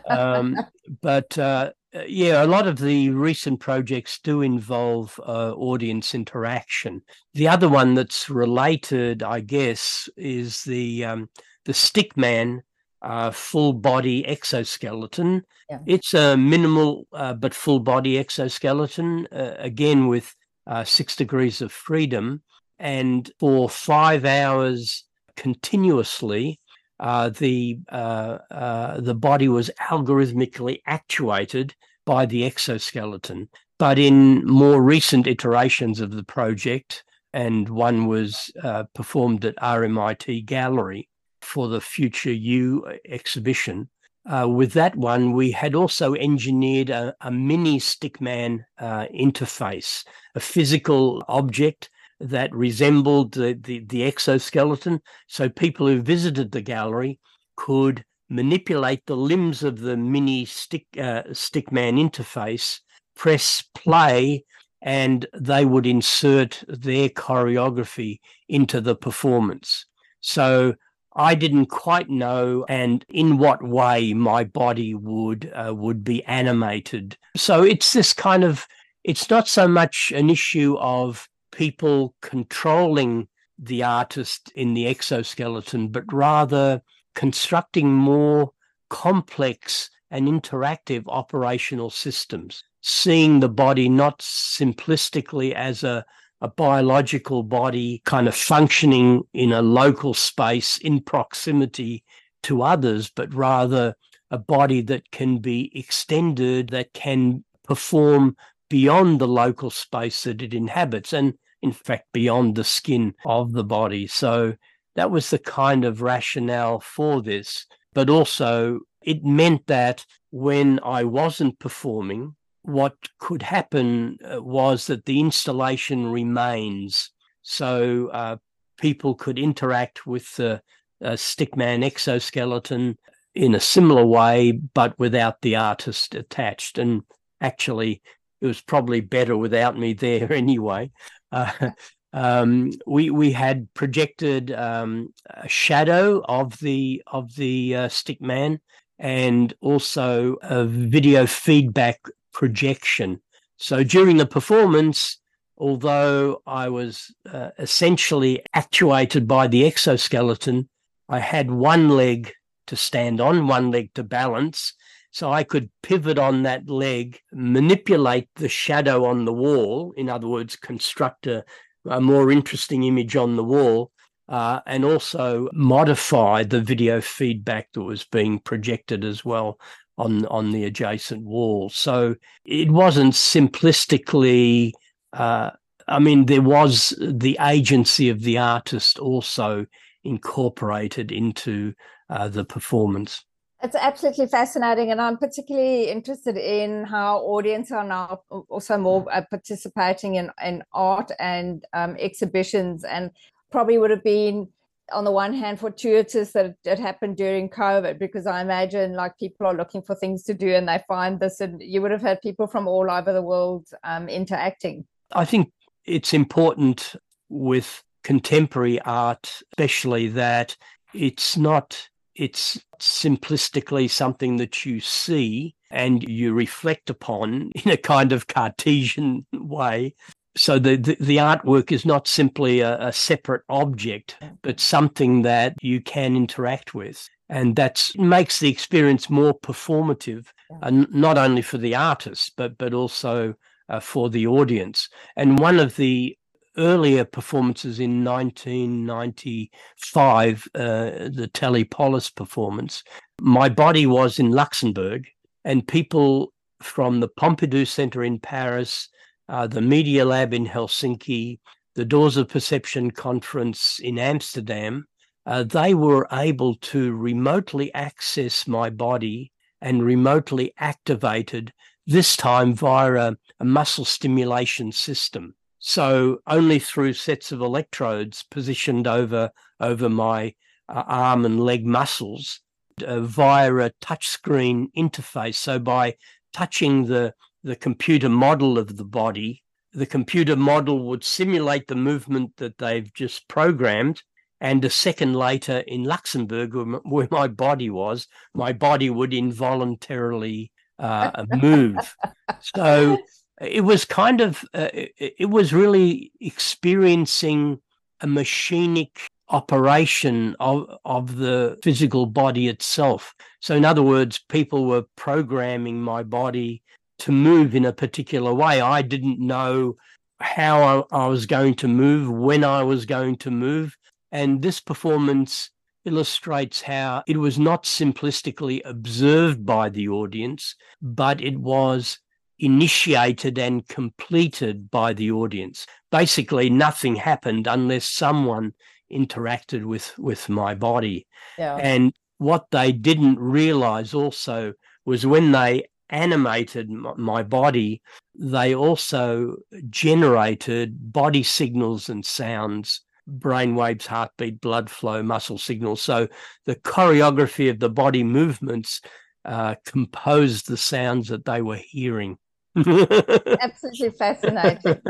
Um, 0.08 0.56
but 1.02 1.36
uh, 1.38 1.72
yeah, 2.06 2.42
a 2.42 2.46
lot 2.46 2.66
of 2.66 2.78
the 2.78 3.10
recent 3.10 3.60
projects 3.60 4.18
do 4.18 4.42
involve 4.42 5.18
uh, 5.26 5.52
audience 5.52 6.14
interaction. 6.14 7.02
The 7.34 7.48
other 7.48 7.68
one 7.68 7.94
that's 7.94 8.30
related, 8.30 9.22
I 9.22 9.40
guess, 9.40 10.08
is 10.16 10.62
the 10.64 11.04
um, 11.04 11.30
the 11.64 11.72
Stickman 11.72 12.60
uh, 13.02 13.30
full 13.30 13.72
body 13.72 14.24
exoskeleton. 14.26 15.42
Yeah. 15.68 15.78
It's 15.86 16.14
a 16.14 16.36
minimal 16.36 17.06
uh, 17.12 17.34
but 17.34 17.54
full 17.54 17.80
body 17.80 18.18
exoskeleton, 18.18 19.26
uh, 19.32 19.54
again 19.58 20.06
with 20.06 20.34
uh, 20.66 20.84
six 20.84 21.16
degrees 21.16 21.60
of 21.60 21.72
freedom 21.72 22.42
and 22.82 23.30
for 23.38 23.68
five 23.70 24.24
hours 24.24 25.04
continuously, 25.36 26.58
uh, 26.98 27.28
the 27.30 27.78
uh, 27.90 28.38
uh, 28.50 29.00
the 29.00 29.14
body 29.14 29.48
was 29.48 29.70
algorithmically 29.80 30.80
actuated 30.86 31.74
by 32.04 32.26
the 32.26 32.44
exoskeleton. 32.44 33.48
But 33.78 33.98
in 33.98 34.44
more 34.44 34.82
recent 34.82 35.28
iterations 35.28 36.00
of 36.00 36.10
the 36.10 36.24
project, 36.24 37.04
and 37.32 37.68
one 37.68 38.06
was 38.06 38.50
uh, 38.62 38.84
performed 38.94 39.44
at 39.44 39.56
RMIT 39.56 40.44
Gallery 40.44 41.08
for 41.40 41.68
the 41.68 41.80
Future 41.80 42.32
You 42.32 42.84
exhibition. 43.08 43.88
Uh, 44.24 44.48
with 44.48 44.72
that 44.72 44.96
one, 44.96 45.32
we 45.32 45.52
had 45.52 45.74
also 45.74 46.14
engineered 46.14 46.90
a, 46.90 47.14
a 47.20 47.30
mini 47.30 47.78
stickman 47.78 48.64
uh, 48.78 49.06
interface, 49.14 50.04
a 50.34 50.40
physical 50.40 51.24
object 51.28 51.90
that 52.22 52.54
resembled 52.54 53.32
the, 53.32 53.58
the, 53.60 53.80
the 53.80 54.04
exoskeleton. 54.04 55.00
So 55.26 55.48
people 55.48 55.86
who 55.86 56.00
visited 56.00 56.52
the 56.52 56.62
gallery 56.62 57.18
could 57.56 58.04
manipulate 58.28 59.04
the 59.06 59.16
limbs 59.16 59.62
of 59.62 59.80
the 59.80 59.96
mini 59.96 60.44
stick 60.44 60.86
uh, 60.96 61.22
stickman 61.32 62.00
interface, 62.00 62.80
press 63.14 63.62
play, 63.74 64.44
and 64.80 65.26
they 65.38 65.64
would 65.64 65.86
insert 65.86 66.64
their 66.66 67.08
choreography 67.08 68.18
into 68.48 68.80
the 68.80 68.96
performance. 68.96 69.86
So 70.20 70.74
I 71.14 71.34
didn't 71.34 71.66
quite 71.66 72.08
know 72.08 72.64
and 72.68 73.04
in 73.10 73.36
what 73.36 73.62
way 73.62 74.14
my 74.14 74.44
body 74.44 74.94
would 74.94 75.52
uh, 75.54 75.74
would 75.74 76.02
be 76.02 76.24
animated. 76.24 77.16
So 77.36 77.62
it's 77.62 77.92
this 77.92 78.12
kind 78.12 78.44
of 78.44 78.66
it's 79.04 79.28
not 79.28 79.48
so 79.48 79.68
much 79.68 80.12
an 80.14 80.30
issue 80.30 80.76
of 80.78 81.28
people 81.52 82.14
controlling 82.20 83.28
the 83.58 83.82
artist 83.82 84.50
in 84.56 84.74
the 84.74 84.86
exoskeleton, 84.86 85.88
but 85.88 86.04
rather 86.12 86.82
constructing 87.14 87.92
more 87.92 88.52
complex 88.88 89.90
and 90.10 90.28
interactive 90.28 91.04
operational 91.06 91.90
systems, 91.90 92.64
seeing 92.80 93.40
the 93.40 93.48
body 93.48 93.88
not 93.88 94.18
simplistically 94.18 95.52
as 95.52 95.84
a, 95.84 96.04
a 96.40 96.48
biological 96.48 97.42
body 97.42 98.02
kind 98.04 98.26
of 98.26 98.34
functioning 98.34 99.22
in 99.32 99.52
a 99.52 99.62
local 99.62 100.12
space 100.12 100.78
in 100.78 101.00
proximity 101.00 102.04
to 102.42 102.62
others, 102.62 103.10
but 103.10 103.32
rather 103.32 103.94
a 104.30 104.38
body 104.38 104.80
that 104.82 105.10
can 105.12 105.38
be 105.38 105.70
extended, 105.74 106.70
that 106.70 106.92
can 106.92 107.44
perform 107.64 108.36
beyond 108.72 109.20
the 109.20 109.28
local 109.28 109.68
space 109.68 110.22
that 110.22 110.40
it 110.40 110.54
inhabits. 110.54 111.12
And 111.12 111.34
in 111.60 111.72
fact, 111.72 112.06
beyond 112.10 112.54
the 112.54 112.64
skin 112.64 113.14
of 113.26 113.52
the 113.52 113.62
body. 113.62 114.06
So 114.06 114.54
that 114.96 115.10
was 115.10 115.28
the 115.28 115.38
kind 115.38 115.84
of 115.84 116.00
rationale 116.00 116.80
for 116.80 117.20
this. 117.20 117.66
But 117.92 118.08
also, 118.08 118.80
it 119.02 119.26
meant 119.26 119.66
that 119.66 120.06
when 120.30 120.80
I 120.82 121.04
wasn't 121.04 121.58
performing, 121.58 122.34
what 122.62 122.94
could 123.18 123.42
happen 123.42 124.16
uh, 124.24 124.42
was 124.42 124.86
that 124.86 125.04
the 125.04 125.20
installation 125.20 126.10
remains. 126.10 127.10
So 127.42 128.08
uh, 128.08 128.36
people 128.78 129.14
could 129.16 129.38
interact 129.38 130.06
with 130.06 130.34
the 130.36 130.62
uh, 131.04 131.10
Stickman 131.10 131.84
exoskeleton 131.84 132.96
in 133.34 133.54
a 133.54 133.60
similar 133.60 134.06
way, 134.06 134.52
but 134.52 134.98
without 134.98 135.42
the 135.42 135.56
artist 135.56 136.14
attached. 136.14 136.78
And 136.78 137.02
actually, 137.38 138.00
it 138.42 138.46
was 138.46 138.60
probably 138.60 139.00
better 139.00 139.36
without 139.36 139.78
me 139.78 139.94
there 139.94 140.30
anyway. 140.44 140.90
Uh, 141.30 141.70
um, 142.12 142.70
we 142.86 143.08
we 143.08 143.32
had 143.32 143.72
projected 143.72 144.50
um, 144.50 145.14
a 145.30 145.48
shadow 145.48 146.20
of 146.24 146.58
the 146.58 147.02
of 147.06 147.34
the 147.36 147.76
uh, 147.76 147.88
stickman 147.88 148.58
and 148.98 149.54
also 149.60 150.36
a 150.42 150.64
video 150.66 151.24
feedback 151.26 152.00
projection. 152.32 153.20
So 153.56 153.82
during 153.84 154.16
the 154.16 154.26
performance, 154.26 155.18
although 155.56 156.42
I 156.46 156.68
was 156.68 157.14
uh, 157.32 157.50
essentially 157.58 158.42
actuated 158.54 159.26
by 159.26 159.46
the 159.46 159.64
exoskeleton, 159.64 160.68
I 161.08 161.20
had 161.20 161.50
one 161.50 161.88
leg 161.88 162.32
to 162.66 162.76
stand 162.76 163.20
on, 163.20 163.46
one 163.46 163.70
leg 163.70 163.94
to 163.94 164.02
balance, 164.02 164.74
so 165.12 165.30
I 165.30 165.44
could 165.44 165.70
pivot 165.82 166.18
on 166.18 166.42
that 166.42 166.70
leg, 166.70 167.20
manipulate 167.32 168.28
the 168.36 168.48
shadow 168.48 169.04
on 169.04 169.26
the 169.26 169.32
wall, 169.32 169.92
in 169.96 170.08
other 170.08 170.26
words, 170.26 170.56
construct 170.56 171.26
a, 171.26 171.44
a 171.88 172.00
more 172.00 172.32
interesting 172.32 172.84
image 172.84 173.14
on 173.14 173.36
the 173.36 173.44
wall, 173.44 173.92
uh, 174.30 174.60
and 174.66 174.86
also 174.86 175.50
modify 175.52 176.44
the 176.44 176.62
video 176.62 177.02
feedback 177.02 177.70
that 177.72 177.82
was 177.82 178.04
being 178.04 178.38
projected 178.38 179.04
as 179.04 179.22
well 179.22 179.60
on, 179.98 180.24
on 180.26 180.50
the 180.50 180.64
adjacent 180.64 181.22
wall. 181.22 181.68
So 181.68 182.14
it 182.46 182.70
wasn't 182.70 183.12
simplistically, 183.12 184.72
uh, 185.12 185.50
I 185.86 185.98
mean, 185.98 186.24
there 186.24 186.40
was 186.40 186.94
the 186.98 187.36
agency 187.38 188.08
of 188.08 188.22
the 188.22 188.38
artist 188.38 188.98
also 188.98 189.66
incorporated 190.04 191.12
into 191.12 191.74
uh, 192.08 192.28
the 192.28 192.46
performance. 192.46 193.26
It's 193.62 193.76
absolutely 193.76 194.26
fascinating, 194.26 194.90
and 194.90 195.00
I'm 195.00 195.18
particularly 195.18 195.88
interested 195.88 196.36
in 196.36 196.82
how 196.82 197.18
audience 197.18 197.70
are 197.70 197.84
now 197.84 198.22
also 198.48 198.76
more 198.76 199.06
uh, 199.12 199.22
participating 199.30 200.16
in, 200.16 200.32
in 200.44 200.64
art 200.72 201.12
and 201.20 201.64
um, 201.72 201.96
exhibitions, 201.96 202.82
and 202.82 203.12
probably 203.52 203.78
would 203.78 203.90
have 203.90 204.02
been 204.02 204.48
on 204.92 205.04
the 205.04 205.12
one 205.12 205.32
hand 205.32 205.60
fortuitous 205.60 206.32
that 206.32 206.56
it 206.64 206.80
happened 206.80 207.16
during 207.16 207.48
COVID, 207.48 208.00
because 208.00 208.26
I 208.26 208.40
imagine 208.40 208.94
like 208.94 209.16
people 209.16 209.46
are 209.46 209.54
looking 209.54 209.82
for 209.82 209.94
things 209.94 210.24
to 210.24 210.34
do 210.34 210.52
and 210.52 210.68
they 210.68 210.82
find 210.88 211.20
this, 211.20 211.40
and 211.40 211.62
you 211.62 211.80
would 211.82 211.92
have 211.92 212.02
had 212.02 212.20
people 212.20 212.48
from 212.48 212.66
all 212.66 212.90
over 212.90 213.12
the 213.12 213.22
world 213.22 213.68
um, 213.84 214.08
interacting. 214.08 214.86
I 215.12 215.24
think 215.24 215.52
it's 215.84 216.12
important 216.12 216.96
with 217.28 217.84
contemporary 218.02 218.80
art, 218.80 219.40
especially 219.52 220.08
that 220.08 220.56
it's 220.92 221.36
not 221.36 221.88
it's 222.14 222.62
simplistically 222.80 223.88
something 223.88 224.36
that 224.36 224.66
you 224.66 224.80
see 224.80 225.54
and 225.70 226.02
you 226.02 226.34
reflect 226.34 226.90
upon 226.90 227.50
in 227.64 227.70
a 227.70 227.76
kind 227.76 228.12
of 228.12 228.26
Cartesian 228.26 229.26
way. 229.32 229.94
So 230.36 230.58
the, 230.58 230.76
the, 230.76 230.96
the 230.98 231.16
artwork 231.18 231.72
is 231.72 231.84
not 231.84 232.08
simply 232.08 232.60
a, 232.60 232.88
a, 232.88 232.92
separate 232.92 233.42
object, 233.50 234.16
but 234.40 234.60
something 234.60 235.22
that 235.22 235.54
you 235.60 235.82
can 235.82 236.16
interact 236.16 236.74
with. 236.74 237.06
And 237.28 237.54
that 237.56 237.90
makes 237.96 238.40
the 238.40 238.50
experience 238.50 239.10
more 239.10 239.38
performative, 239.38 240.26
and 240.62 240.84
uh, 240.84 240.88
not 240.90 241.18
only 241.18 241.42
for 241.42 241.58
the 241.58 241.74
artist, 241.74 242.32
but 242.36 242.58
but 242.58 242.74
also 242.74 243.34
uh, 243.68 243.80
for 243.80 244.10
the 244.10 244.26
audience. 244.26 244.88
And 245.16 245.38
one 245.38 245.58
of 245.58 245.76
the 245.76 246.16
earlier 246.56 247.04
performances 247.04 247.80
in 247.80 248.04
1995, 248.04 250.48
uh, 250.54 250.60
the 250.60 251.30
Telepolis 251.32 252.14
performance, 252.14 252.84
my 253.20 253.48
body 253.48 253.86
was 253.86 254.18
in 254.18 254.30
Luxembourg, 254.30 255.06
and 255.44 255.66
people 255.66 256.32
from 256.60 257.00
the 257.00 257.08
Pompidou 257.08 257.66
Center 257.66 258.04
in 258.04 258.18
Paris, 258.18 258.88
uh, 259.28 259.46
the 259.46 259.60
Media 259.60 260.04
Lab 260.04 260.34
in 260.34 260.46
Helsinki, 260.46 261.38
the 261.74 261.84
Doors 261.84 262.16
of 262.16 262.28
Perception 262.28 262.90
conference 262.90 263.78
in 263.78 263.98
Amsterdam, 263.98 264.86
uh, 265.24 265.44
they 265.44 265.74
were 265.74 266.06
able 266.12 266.56
to 266.56 266.94
remotely 266.94 267.72
access 267.74 268.46
my 268.46 268.70
body 268.70 269.32
and 269.60 269.82
remotely 269.82 270.52
activated, 270.58 271.52
this 271.86 272.16
time 272.16 272.54
via 272.54 272.94
a, 272.94 273.16
a 273.40 273.44
muscle 273.44 273.84
stimulation 273.84 274.72
system. 274.72 275.34
So 275.64 276.18
only 276.26 276.58
through 276.58 276.94
sets 276.94 277.30
of 277.30 277.40
electrodes 277.40 278.24
positioned 278.28 278.88
over 278.88 279.30
over 279.60 279.88
my 279.88 280.34
uh, 280.68 280.82
arm 280.88 281.24
and 281.24 281.38
leg 281.38 281.64
muscles 281.64 282.40
uh, 282.84 282.98
via 283.00 283.54
a 283.54 283.70
touchscreen 283.80 284.66
interface. 284.76 285.36
So 285.36 285.60
by 285.60 285.94
touching 286.32 286.86
the 286.86 287.14
the 287.44 287.54
computer 287.54 288.08
model 288.08 288.58
of 288.58 288.76
the 288.76 288.84
body, 288.84 289.44
the 289.72 289.86
computer 289.86 290.34
model 290.34 290.88
would 290.88 291.04
simulate 291.04 291.68
the 291.68 291.76
movement 291.76 292.38
that 292.38 292.58
they've 292.58 292.92
just 292.92 293.28
programmed. 293.28 294.02
And 294.40 294.64
a 294.64 294.70
second 294.70 295.14
later 295.14 295.58
in 295.68 295.84
Luxembourg, 295.84 296.54
where 296.82 297.06
my 297.12 297.28
body 297.28 297.70
was, 297.70 298.08
my 298.34 298.52
body 298.52 298.90
would 298.90 299.14
involuntarily 299.14 300.50
uh, 300.80 301.24
move. 301.30 301.96
so 302.40 302.98
it 303.42 303.62
was 303.62 303.84
kind 303.84 304.20
of 304.20 304.44
uh, 304.54 304.68
it, 304.72 305.14
it 305.18 305.30
was 305.30 305.52
really 305.52 306.12
experiencing 306.20 307.60
a 308.00 308.06
machinic 308.06 308.90
operation 309.28 310.36
of 310.40 310.66
of 310.84 311.16
the 311.16 311.58
physical 311.62 312.06
body 312.06 312.48
itself. 312.48 313.14
So 313.40 313.56
in 313.56 313.64
other 313.64 313.82
words 313.82 314.18
people 314.28 314.66
were 314.66 314.84
programming 314.96 315.80
my 315.80 316.02
body 316.02 316.62
to 317.00 317.12
move 317.12 317.54
in 317.54 317.64
a 317.64 317.72
particular 317.72 318.32
way. 318.32 318.60
I 318.60 318.82
didn't 318.82 319.18
know 319.18 319.76
how 320.20 320.86
I, 320.92 321.04
I 321.04 321.06
was 321.08 321.26
going 321.26 321.54
to 321.54 321.68
move 321.68 322.08
when 322.08 322.44
i 322.44 322.62
was 322.62 322.86
going 322.86 323.16
to 323.16 323.30
move. 323.30 323.76
And 324.12 324.40
this 324.40 324.60
performance 324.60 325.50
illustrates 325.84 326.62
how 326.62 327.02
it 327.08 327.16
was 327.16 327.38
not 327.38 327.64
simplistically 327.64 328.60
observed 328.64 329.44
by 329.44 329.68
the 329.68 329.88
audience 329.88 330.54
but 330.80 331.20
it 331.20 331.36
was 331.36 331.98
initiated 332.42 333.38
and 333.38 333.66
completed 333.68 334.68
by 334.70 334.92
the 334.92 335.12
audience. 335.12 335.64
Basically, 335.90 336.50
nothing 336.50 336.96
happened 336.96 337.46
unless 337.46 337.88
someone 337.88 338.52
interacted 338.92 339.64
with 339.64 339.96
with 339.96 340.28
my 340.28 340.54
body. 340.54 341.06
Yeah. 341.38 341.56
And 341.56 341.94
what 342.18 342.50
they 342.50 342.72
didn't 342.72 343.18
realize 343.18 343.94
also 343.94 344.54
was 344.84 345.06
when 345.06 345.32
they 345.32 345.68
animated 345.88 346.68
my 346.70 347.22
body, 347.22 347.80
they 348.14 348.54
also 348.54 349.36
generated 349.70 350.92
body 350.92 351.22
signals 351.22 351.88
and 351.88 352.04
sounds, 352.04 352.80
brain 353.06 353.54
waves, 353.54 353.86
heartbeat, 353.86 354.40
blood 354.40 354.68
flow, 354.68 355.02
muscle 355.02 355.38
signals. 355.38 355.80
So 355.80 356.08
the 356.46 356.56
choreography 356.56 357.50
of 357.50 357.60
the 357.60 357.70
body 357.70 358.02
movements 358.02 358.80
uh, 359.24 359.54
composed 359.64 360.48
the 360.48 360.56
sounds 360.56 361.08
that 361.08 361.24
they 361.24 361.40
were 361.40 361.60
hearing. 361.62 362.18
Absolutely 362.56 363.90
fascinating. 363.90 364.80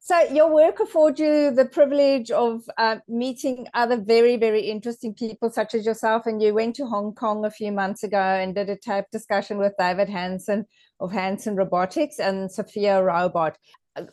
So, 0.00 0.18
your 0.32 0.52
work 0.52 0.80
afforded 0.80 1.18
you 1.18 1.50
the 1.50 1.64
privilege 1.64 2.30
of 2.30 2.62
uh, 2.76 2.96
meeting 3.08 3.68
other 3.72 3.96
very, 3.96 4.36
very 4.36 4.62
interesting 4.62 5.14
people, 5.14 5.50
such 5.50 5.74
as 5.74 5.86
yourself. 5.86 6.26
And 6.26 6.42
you 6.42 6.52
went 6.52 6.76
to 6.76 6.86
Hong 6.86 7.14
Kong 7.14 7.44
a 7.44 7.50
few 7.50 7.72
months 7.72 8.02
ago 8.02 8.18
and 8.18 8.54
did 8.54 8.68
a 8.68 8.76
tape 8.76 9.06
discussion 9.12 9.58
with 9.58 9.74
David 9.78 10.08
Hanson 10.08 10.66
of 11.00 11.12
Hanson 11.12 11.56
Robotics 11.56 12.18
and 12.18 12.50
Sophia 12.50 13.02
Robot. 13.02 13.56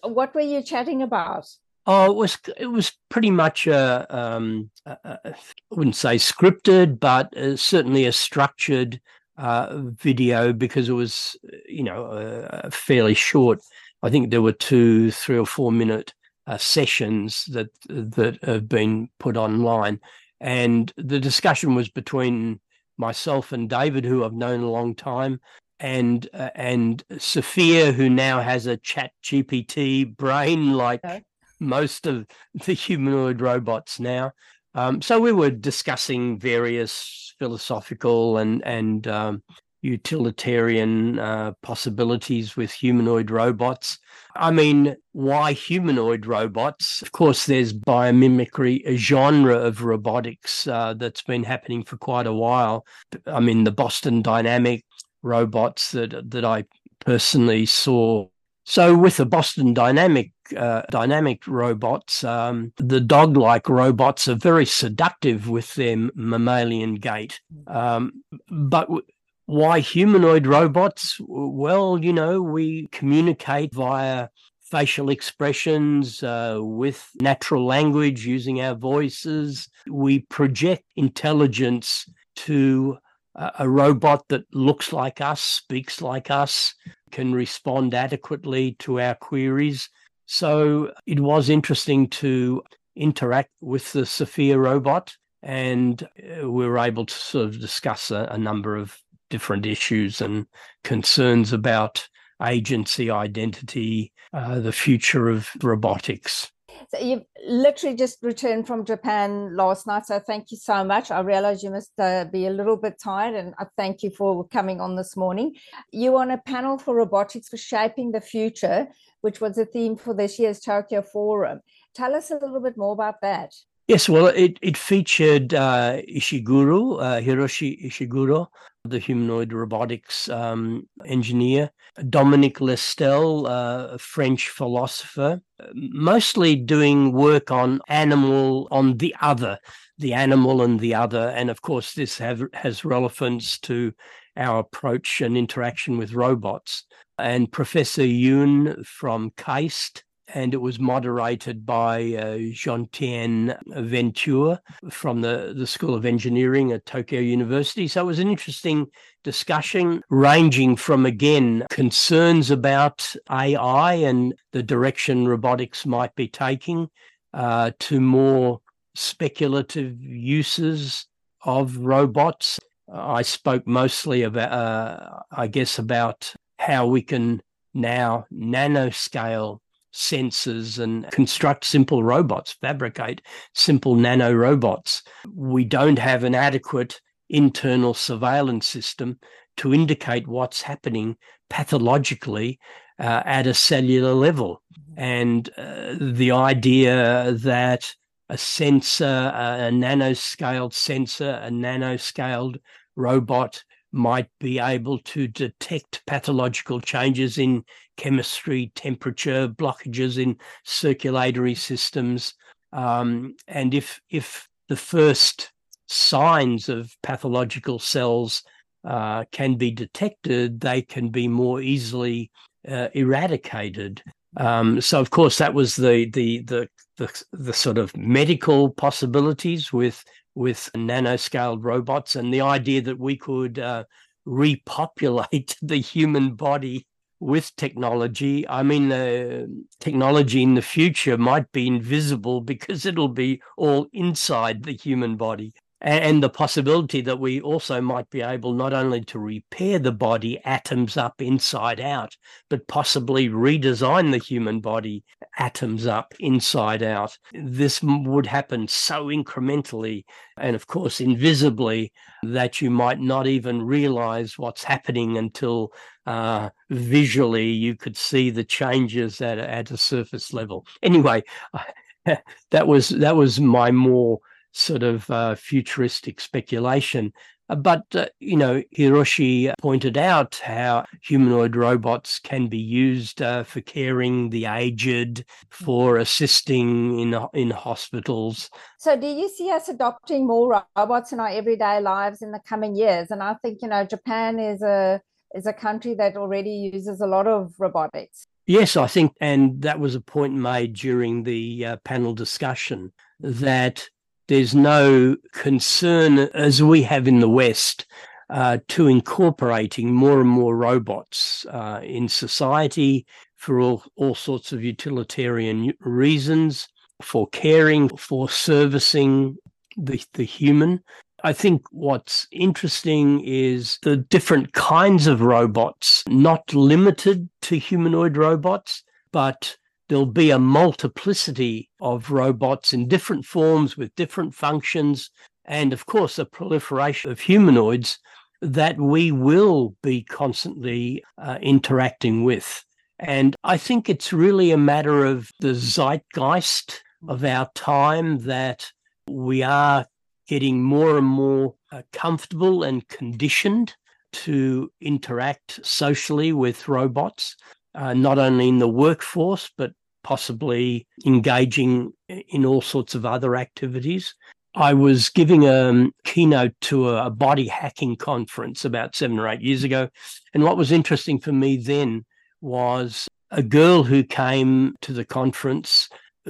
What 0.03 0.35
were 0.35 0.41
you 0.41 0.61
chatting 0.61 1.01
about? 1.01 1.47
Oh, 1.87 2.11
it 2.11 2.15
was 2.15 2.37
it 2.57 2.67
was 2.67 2.93
pretty 3.09 3.31
much 3.31 3.65
a, 3.65 4.05
um, 4.15 4.69
a, 4.85 4.97
a 5.03 5.19
I 5.25 5.35
wouldn't 5.71 5.95
say 5.95 6.17
scripted, 6.17 6.99
but 6.99 7.35
uh, 7.35 7.55
certainly 7.57 8.05
a 8.05 8.11
structured 8.11 9.01
uh, 9.37 9.77
video 9.77 10.53
because 10.53 10.89
it 10.89 10.93
was, 10.93 11.35
you 11.67 11.83
know, 11.83 12.05
uh, 12.05 12.69
fairly 12.69 13.13
short. 13.13 13.59
I 14.03 14.09
think 14.09 14.29
there 14.29 14.41
were 14.41 14.51
two, 14.51 15.11
three 15.11 15.37
or 15.37 15.45
four 15.45 15.71
minute 15.71 16.13
uh, 16.47 16.57
sessions 16.57 17.45
that 17.45 17.69
that 17.87 18.43
have 18.43 18.67
been 18.67 19.09
put 19.19 19.37
online, 19.37 19.99
and 20.39 20.91
the 20.97 21.19
discussion 21.19 21.75
was 21.75 21.89
between 21.89 22.59
myself 22.97 23.51
and 23.51 23.69
David, 23.69 24.05
who 24.05 24.23
I've 24.23 24.33
known 24.33 24.61
a 24.61 24.71
long 24.71 24.95
time, 24.95 25.39
and 25.79 26.27
uh, 26.33 26.49
and 26.55 27.03
Sophia, 27.17 27.91
who 27.91 28.09
now 28.09 28.41
has 28.41 28.65
a 28.65 28.77
Chat 28.77 29.11
GPT 29.23 30.15
brain 30.15 30.73
like 30.73 31.03
okay. 31.03 31.23
most 31.59 32.07
of 32.07 32.25
the 32.65 32.73
humanoid 32.73 33.41
robots 33.41 33.99
now. 33.99 34.31
Um, 34.73 35.01
so 35.01 35.19
we 35.19 35.33
were 35.33 35.51
discussing 35.51 36.39
various 36.39 37.30
philosophical 37.41 38.37
and 38.37 38.63
and 38.67 39.07
um, 39.07 39.41
utilitarian 39.81 41.17
uh, 41.17 41.53
possibilities 41.63 42.55
with 42.55 42.71
humanoid 42.71 43.31
robots. 43.31 43.97
I 44.35 44.51
mean, 44.51 44.95
why 45.13 45.53
humanoid 45.53 46.27
robots? 46.27 47.01
Of 47.01 47.13
course, 47.13 47.47
there's 47.47 47.73
biomimicry, 47.73 48.83
a 48.85 48.95
genre 48.95 49.55
of 49.55 49.83
robotics 49.83 50.67
uh, 50.67 50.93
that's 50.93 51.23
been 51.23 51.43
happening 51.43 51.83
for 51.83 51.97
quite 51.97 52.27
a 52.27 52.33
while. 52.33 52.85
I 53.25 53.39
mean, 53.39 53.63
the 53.63 53.71
Boston 53.71 54.21
Dynamic 54.21 54.85
robots 55.23 55.91
that 55.93 56.29
that 56.29 56.45
I 56.45 56.65
personally 56.99 57.65
saw 57.65 58.27
so 58.63 58.95
with 58.95 59.17
the 59.17 59.25
Boston 59.25 59.73
Dynamic 59.73 60.31
uh, 60.55 60.83
dynamic 60.89 61.47
robots, 61.47 62.23
um, 62.23 62.73
the 62.77 62.99
dog-like 62.99 63.69
robots 63.69 64.27
are 64.27 64.35
very 64.35 64.65
seductive 64.65 65.49
with 65.49 65.75
their 65.75 65.97
mammalian 66.13 66.95
gait. 66.95 67.39
Um, 67.67 68.23
but 68.49 68.83
w- 68.83 69.05
why 69.45 69.79
humanoid 69.79 70.45
robots? 70.45 71.17
Well, 71.21 71.99
you 72.01 72.13
know, 72.13 72.41
we 72.41 72.87
communicate 72.91 73.73
via 73.73 74.27
facial 74.61 75.09
expressions, 75.09 76.23
uh, 76.23 76.59
with 76.61 77.09
natural 77.19 77.65
language 77.65 78.25
using 78.25 78.61
our 78.61 78.75
voices. 78.75 79.67
We 79.89 80.19
project 80.19 80.83
intelligence 80.95 82.05
to 82.37 82.97
a 83.35 83.67
robot 83.69 84.27
that 84.29 84.43
looks 84.53 84.91
like 84.91 85.21
us, 85.21 85.41
speaks 85.41 86.01
like 86.01 86.29
us, 86.29 86.73
can 87.11 87.33
respond 87.33 87.93
adequately 87.93 88.73
to 88.79 88.99
our 88.99 89.15
queries. 89.15 89.89
So 90.25 90.91
it 91.05 91.19
was 91.19 91.49
interesting 91.49 92.07
to 92.09 92.63
interact 92.95 93.51
with 93.61 93.91
the 93.91 94.05
Sophia 94.05 94.57
robot, 94.57 95.15
and 95.43 96.01
uh, 96.03 96.49
we 96.49 96.67
were 96.67 96.79
able 96.79 97.05
to 97.05 97.13
sort 97.13 97.45
of 97.45 97.59
discuss 97.59 98.11
a, 98.11 98.27
a 98.31 98.37
number 98.37 98.75
of 98.75 98.97
different 99.29 99.65
issues 99.65 100.21
and 100.21 100.45
concerns 100.83 101.53
about 101.53 102.07
agency, 102.43 103.09
identity, 103.09 104.11
uh, 104.33 104.59
the 104.59 104.71
future 104.71 105.29
of 105.29 105.49
robotics. 105.61 106.51
So 106.89 106.99
you've 106.99 107.23
literally 107.47 107.95
just 107.95 108.21
returned 108.21 108.67
from 108.67 108.85
Japan 108.85 109.55
last 109.55 109.87
night. 109.87 110.05
So 110.05 110.19
thank 110.19 110.51
you 110.51 110.57
so 110.57 110.83
much. 110.83 111.11
I 111.11 111.21
realize 111.21 111.63
you 111.63 111.71
must 111.71 111.91
uh, 111.99 112.25
be 112.25 112.47
a 112.47 112.51
little 112.51 112.77
bit 112.77 112.99
tired, 113.01 113.35
and 113.35 113.53
I 113.59 113.65
thank 113.77 114.03
you 114.03 114.11
for 114.11 114.47
coming 114.47 114.81
on 114.81 114.95
this 114.95 115.15
morning. 115.15 115.55
You 115.91 116.17
on 116.17 116.31
a 116.31 116.37
panel 116.37 116.77
for 116.77 116.95
robotics 116.95 117.49
for 117.49 117.57
shaping 117.57 118.11
the 118.11 118.21
future, 118.21 118.87
which 119.21 119.41
was 119.41 119.57
a 119.57 119.65
theme 119.65 119.95
for 119.95 120.13
this 120.13 120.39
year's 120.39 120.59
Tokyo 120.59 121.01
Forum. 121.01 121.61
Tell 121.95 122.15
us 122.15 122.31
a 122.31 122.35
little 122.35 122.61
bit 122.61 122.77
more 122.77 122.93
about 122.93 123.21
that. 123.21 123.53
Yes, 123.91 124.07
well, 124.07 124.27
it, 124.27 124.57
it 124.61 124.77
featured 124.77 125.53
uh, 125.53 125.97
Ishiguro, 126.07 127.01
uh, 127.01 127.19
Hiroshi 127.19 127.85
Ishiguro, 127.85 128.47
the 128.85 128.99
humanoid 128.99 129.51
robotics 129.51 130.29
um, 130.29 130.87
engineer, 131.03 131.71
Dominique 132.09 132.59
Lestel, 132.59 133.49
uh, 133.49 133.95
a 133.95 133.97
French 133.97 134.47
philosopher, 134.47 135.41
mostly 135.73 136.55
doing 136.55 137.11
work 137.11 137.51
on 137.51 137.81
animal, 137.89 138.69
on 138.71 138.95
the 138.95 139.13
other, 139.19 139.59
the 139.97 140.13
animal 140.13 140.61
and 140.61 140.79
the 140.79 140.95
other. 140.95 141.27
And 141.35 141.49
of 141.49 141.61
course, 141.61 141.93
this 141.93 142.17
have, 142.19 142.43
has 142.53 142.85
relevance 142.85 143.59
to 143.59 143.91
our 144.37 144.59
approach 144.59 145.19
and 145.19 145.35
interaction 145.35 145.97
with 145.97 146.13
robots. 146.13 146.85
And 147.17 147.51
Professor 147.51 148.03
Yoon 148.03 148.85
from 148.85 149.31
KAIST, 149.31 150.03
and 150.33 150.53
it 150.53 150.61
was 150.61 150.79
moderated 150.79 151.65
by 151.65 151.99
uh, 152.13 152.37
Gentiane 152.53 153.57
Venture 153.67 154.59
from 154.89 155.21
the, 155.21 155.53
the 155.55 155.67
School 155.67 155.95
of 155.95 156.05
Engineering 156.05 156.71
at 156.71 156.85
Tokyo 156.85 157.19
University. 157.19 157.87
So 157.87 158.01
it 158.01 158.05
was 158.05 158.19
an 158.19 158.29
interesting 158.29 158.87
discussion, 159.23 160.01
ranging 160.09 160.75
from, 160.75 161.05
again, 161.05 161.65
concerns 161.69 162.51
about 162.51 163.13
AI 163.29 163.93
and 163.93 164.33
the 164.51 164.63
direction 164.63 165.27
robotics 165.27 165.85
might 165.85 166.15
be 166.15 166.27
taking 166.27 166.89
uh, 167.33 167.71
to 167.79 167.99
more 167.99 168.61
speculative 168.95 170.01
uses 170.01 171.07
of 171.43 171.77
robots. 171.77 172.59
I 172.91 173.21
spoke 173.21 173.65
mostly 173.65 174.23
about, 174.23 174.51
uh, 174.51 175.19
I 175.31 175.47
guess, 175.47 175.79
about 175.79 176.33
how 176.57 176.87
we 176.87 177.01
can 177.01 177.41
now 177.73 178.25
nanoscale 178.33 179.59
sensors 179.93 180.79
and 180.79 181.09
construct 181.11 181.65
simple 181.65 182.03
robots, 182.03 182.55
fabricate 182.61 183.21
simple 183.53 183.95
nano 183.95 184.33
robots. 184.33 185.03
We 185.33 185.65
don't 185.65 185.99
have 185.99 186.23
an 186.23 186.35
adequate 186.35 187.01
internal 187.29 187.93
surveillance 187.93 188.67
system 188.67 189.19
to 189.57 189.73
indicate 189.73 190.27
what's 190.27 190.61
happening 190.61 191.17
pathologically 191.49 192.59
uh, 192.99 193.23
at 193.25 193.47
a 193.47 193.53
cellular 193.53 194.13
level. 194.13 194.61
And 194.95 195.49
uh, 195.57 195.95
the 195.99 196.31
idea 196.31 197.33
that 197.33 197.93
a 198.29 198.37
sensor, 198.37 199.31
a 199.35 199.69
nanoscaled 199.71 200.73
sensor, 200.73 201.39
a 201.43 201.49
nanoscaled 201.49 202.57
robot 202.95 203.63
might 203.91 204.29
be 204.39 204.59
able 204.59 204.99
to 204.99 205.27
detect 205.27 206.01
pathological 206.07 206.79
changes 206.79 207.37
in 207.37 207.63
chemistry, 208.01 208.71
temperature, 208.73 209.47
blockages 209.47 210.17
in 210.17 210.35
circulatory 210.63 211.53
systems. 211.53 212.33
Um, 212.73 213.35
and 213.47 213.75
if, 213.75 214.01
if 214.09 214.49
the 214.69 214.75
first 214.75 215.51
signs 215.87 216.67
of 216.67 216.91
pathological 217.03 217.77
cells 217.77 218.41
uh, 218.83 219.25
can 219.31 219.55
be 219.55 219.69
detected, 219.69 220.59
they 220.59 220.81
can 220.81 221.09
be 221.09 221.27
more 221.27 221.61
easily 221.61 222.31
uh, 222.67 222.87
eradicated. 222.95 224.01
Um, 224.37 224.81
so, 224.81 224.99
of 224.99 225.11
course, 225.11 225.37
that 225.37 225.53
was 225.53 225.75
the, 225.75 226.09
the 226.09 226.41
the 226.43 226.69
the 226.97 227.23
the 227.33 227.53
sort 227.53 227.77
of 227.77 227.95
medical 227.97 228.69
possibilities 228.69 229.71
with 229.71 230.03
with 230.35 230.69
nanoscaled 230.73 231.59
robots 231.61 232.15
and 232.15 232.33
the 232.33 232.41
idea 232.41 232.81
that 232.81 232.97
we 232.97 233.17
could 233.17 233.59
uh, 233.59 233.83
repopulate 234.25 235.57
the 235.61 235.77
human 235.77 236.33
body 236.35 236.87
with 237.21 237.55
technology. 237.55 238.47
I 238.49 238.63
mean, 238.63 238.91
uh, 238.91 239.45
technology 239.79 240.43
in 240.43 240.55
the 240.55 240.61
future 240.61 241.17
might 241.17 241.51
be 241.51 241.67
invisible 241.67 242.41
because 242.41 242.85
it'll 242.85 243.07
be 243.09 243.41
all 243.57 243.87
inside 243.93 244.63
the 244.63 244.73
human 244.73 245.15
body 245.15 245.53
and 245.81 246.21
the 246.21 246.29
possibility 246.29 247.01
that 247.01 247.19
we 247.19 247.41
also 247.41 247.81
might 247.81 248.07
be 248.11 248.21
able 248.21 248.53
not 248.53 248.71
only 248.71 249.01
to 249.01 249.17
repair 249.17 249.79
the 249.79 249.91
body 249.91 250.39
atoms 250.45 250.95
up 250.95 251.21
inside 251.21 251.79
out, 251.79 252.15
but 252.49 252.67
possibly 252.67 253.29
redesign 253.29 254.11
the 254.11 254.19
human 254.19 254.59
body 254.59 255.03
atoms 255.39 255.87
up 255.87 256.13
inside 256.19 256.83
out. 256.83 257.17
This 257.33 257.81
would 257.81 258.27
happen 258.27 258.67
so 258.67 259.07
incrementally 259.07 260.03
and, 260.37 260.55
of 260.55 260.67
course, 260.67 261.01
invisibly 261.01 261.91
that 262.21 262.61
you 262.61 262.69
might 262.69 262.99
not 262.99 263.25
even 263.25 263.63
realize 263.63 264.37
what's 264.37 264.63
happening 264.63 265.17
until 265.17 265.73
uh, 266.05 266.49
visually 266.69 267.49
you 267.49 267.75
could 267.75 267.97
see 267.97 268.29
the 268.29 268.43
changes 268.43 269.19
at, 269.19 269.39
at 269.39 269.71
a 269.71 269.77
surface 269.77 270.31
level. 270.31 270.65
Anyway, 270.83 271.23
that 272.51 272.67
was 272.67 272.89
that 272.89 273.15
was 273.15 273.39
my 273.39 273.71
more 273.71 274.19
sort 274.51 274.83
of 274.83 275.09
uh, 275.09 275.35
futuristic 275.35 276.19
speculation. 276.19 277.13
Uh, 277.49 277.55
but, 277.55 277.83
uh, 277.95 278.05
you 278.19 278.37
know, 278.37 278.63
Hiroshi 278.77 279.53
pointed 279.59 279.97
out 279.97 280.35
how 280.43 280.85
humanoid 281.03 281.55
robots 281.55 282.19
can 282.19 282.47
be 282.47 282.57
used 282.57 283.21
uh, 283.21 283.43
for 283.43 283.59
caring 283.61 284.29
the 284.29 284.45
aged, 284.45 285.25
for 285.49 285.97
assisting 285.97 286.99
in, 286.99 287.27
in 287.33 287.51
hospitals. 287.51 288.49
So, 288.79 288.95
do 288.95 289.07
you 289.07 289.27
see 289.27 289.51
us 289.51 289.67
adopting 289.67 290.25
more 290.25 290.63
robots 290.77 291.11
in 291.11 291.19
our 291.19 291.29
everyday 291.29 291.81
lives 291.81 292.21
in 292.21 292.31
the 292.31 292.39
coming 292.47 292.75
years? 292.75 293.11
And 293.11 293.21
I 293.21 293.33
think, 293.35 293.59
you 293.61 293.67
know, 293.67 293.83
Japan 293.83 294.39
is 294.39 294.61
a 294.61 295.01
is 295.33 295.45
a 295.45 295.53
country 295.53 295.93
that 295.95 296.17
already 296.17 296.51
uses 296.73 296.99
a 296.99 297.07
lot 297.07 297.27
of 297.27 297.53
robotics. 297.57 298.27
Yes, 298.47 298.75
I 298.75 298.87
think, 298.87 299.13
and 299.21 299.61
that 299.61 299.79
was 299.79 299.95
a 299.95 300.01
point 300.01 300.33
made 300.33 300.73
during 300.73 301.23
the 301.23 301.65
uh, 301.65 301.77
panel 301.85 302.13
discussion 302.13 302.91
that 303.19 303.87
there's 304.27 304.55
no 304.55 305.17
concern, 305.33 306.19
as 306.19 306.61
we 306.63 306.83
have 306.83 307.07
in 307.07 307.19
the 307.19 307.29
West, 307.29 307.85
uh, 308.29 308.59
to 308.69 308.87
incorporating 308.87 309.93
more 309.93 310.21
and 310.21 310.29
more 310.29 310.55
robots 310.55 311.45
uh, 311.47 311.81
in 311.83 312.07
society 312.07 313.05
for 313.35 313.59
all, 313.59 313.83
all 313.95 314.15
sorts 314.15 314.53
of 314.53 314.63
utilitarian 314.63 315.73
reasons, 315.81 316.67
for 317.01 317.27
caring, 317.27 317.89
for 317.97 318.29
servicing 318.29 319.35
the, 319.75 320.03
the 320.13 320.23
human. 320.23 320.81
I 321.23 321.33
think 321.33 321.63
what's 321.71 322.27
interesting 322.31 323.21
is 323.25 323.77
the 323.83 323.97
different 323.97 324.53
kinds 324.53 325.07
of 325.07 325.21
robots, 325.21 326.03
not 326.07 326.53
limited 326.53 327.29
to 327.43 327.57
humanoid 327.57 328.17
robots, 328.17 328.83
but 329.11 329.57
there'll 329.91 330.05
be 330.05 330.31
a 330.31 330.39
multiplicity 330.39 331.69
of 331.81 332.11
robots 332.11 332.71
in 332.71 332.87
different 332.87 333.25
forms 333.25 333.75
with 333.75 333.93
different 333.95 334.33
functions, 334.33 335.09
and 335.43 335.73
of 335.73 335.85
course, 335.85 336.17
a 336.17 336.23
proliferation 336.23 337.11
of 337.11 337.19
humanoids 337.19 337.99
that 338.41 338.79
we 338.79 339.11
will 339.11 339.75
be 339.83 340.01
constantly 340.01 341.03
uh, 341.17 341.37
interacting 341.41 342.23
with. 342.23 342.63
And 342.99 343.35
I 343.43 343.57
think 343.57 343.89
it's 343.89 344.13
really 344.13 344.51
a 344.51 344.57
matter 344.57 345.05
of 345.05 345.29
the 345.41 345.53
zeitgeist 345.53 346.79
of 347.09 347.25
our 347.25 347.49
time 347.53 348.19
that 348.19 348.71
we 349.09 349.43
are 349.43 349.85
getting 350.25 350.63
more 350.63 350.97
and 350.97 351.07
more 351.07 351.55
uh, 351.69 351.81
comfortable 351.91 352.63
and 352.63 352.87
conditioned 352.87 353.75
to 354.13 354.71
interact 354.79 355.59
socially 355.65 356.31
with 356.31 356.69
robots, 356.69 357.35
uh, 357.75 357.93
not 357.93 358.17
only 358.17 358.47
in 358.47 358.59
the 358.59 358.69
workforce, 358.69 359.51
but 359.57 359.73
possibly 360.03 360.87
engaging 361.05 361.93
in 362.07 362.45
all 362.45 362.61
sorts 362.61 362.95
of 362.95 363.05
other 363.05 363.35
activities. 363.35 364.15
I 364.55 364.73
was 364.73 365.09
giving 365.09 365.47
a 365.47 365.89
keynote 366.03 366.53
to 366.61 366.89
a 366.89 367.09
body 367.09 367.47
hacking 367.47 367.95
conference 367.95 368.65
about 368.65 368.95
seven 368.95 369.17
or 369.17 369.27
eight 369.27 369.41
years 369.41 369.63
ago. 369.63 369.89
And 370.33 370.43
what 370.43 370.57
was 370.57 370.71
interesting 370.71 371.19
for 371.19 371.31
me 371.31 371.57
then 371.57 372.05
was 372.41 373.07
a 373.29 373.41
girl 373.41 373.83
who 373.83 374.03
came 374.03 374.75
to 374.81 374.91
the 374.91 375.05
conference 375.05 375.87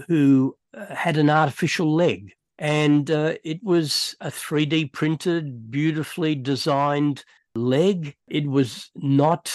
who 0.07 0.55
uh, 0.77 0.93
had 0.93 1.17
an 1.17 1.29
artificial 1.29 1.93
leg. 1.93 2.34
And 2.60 3.10
uh, 3.10 3.36
it 3.43 3.63
was 3.63 4.15
a 4.21 4.27
3D 4.27 4.93
printed, 4.93 5.71
beautifully 5.71 6.36
designed 6.36 7.25
leg. 7.55 8.15
It 8.27 8.45
was 8.45 8.91
not 8.95 9.51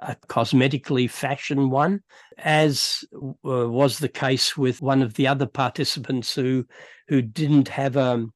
a 0.00 0.16
cosmetically 0.28 1.08
fashioned 1.08 1.70
one, 1.70 2.02
as 2.38 3.04
uh, 3.14 3.68
was 3.68 3.98
the 3.98 4.08
case 4.08 4.56
with 4.56 4.82
one 4.82 5.02
of 5.02 5.14
the 5.14 5.26
other 5.26 5.46
participants 5.46 6.34
who 6.34 6.66
who 7.08 7.20
didn't 7.20 7.68
have 7.68 7.96
a, 7.96 8.02
um, 8.02 8.32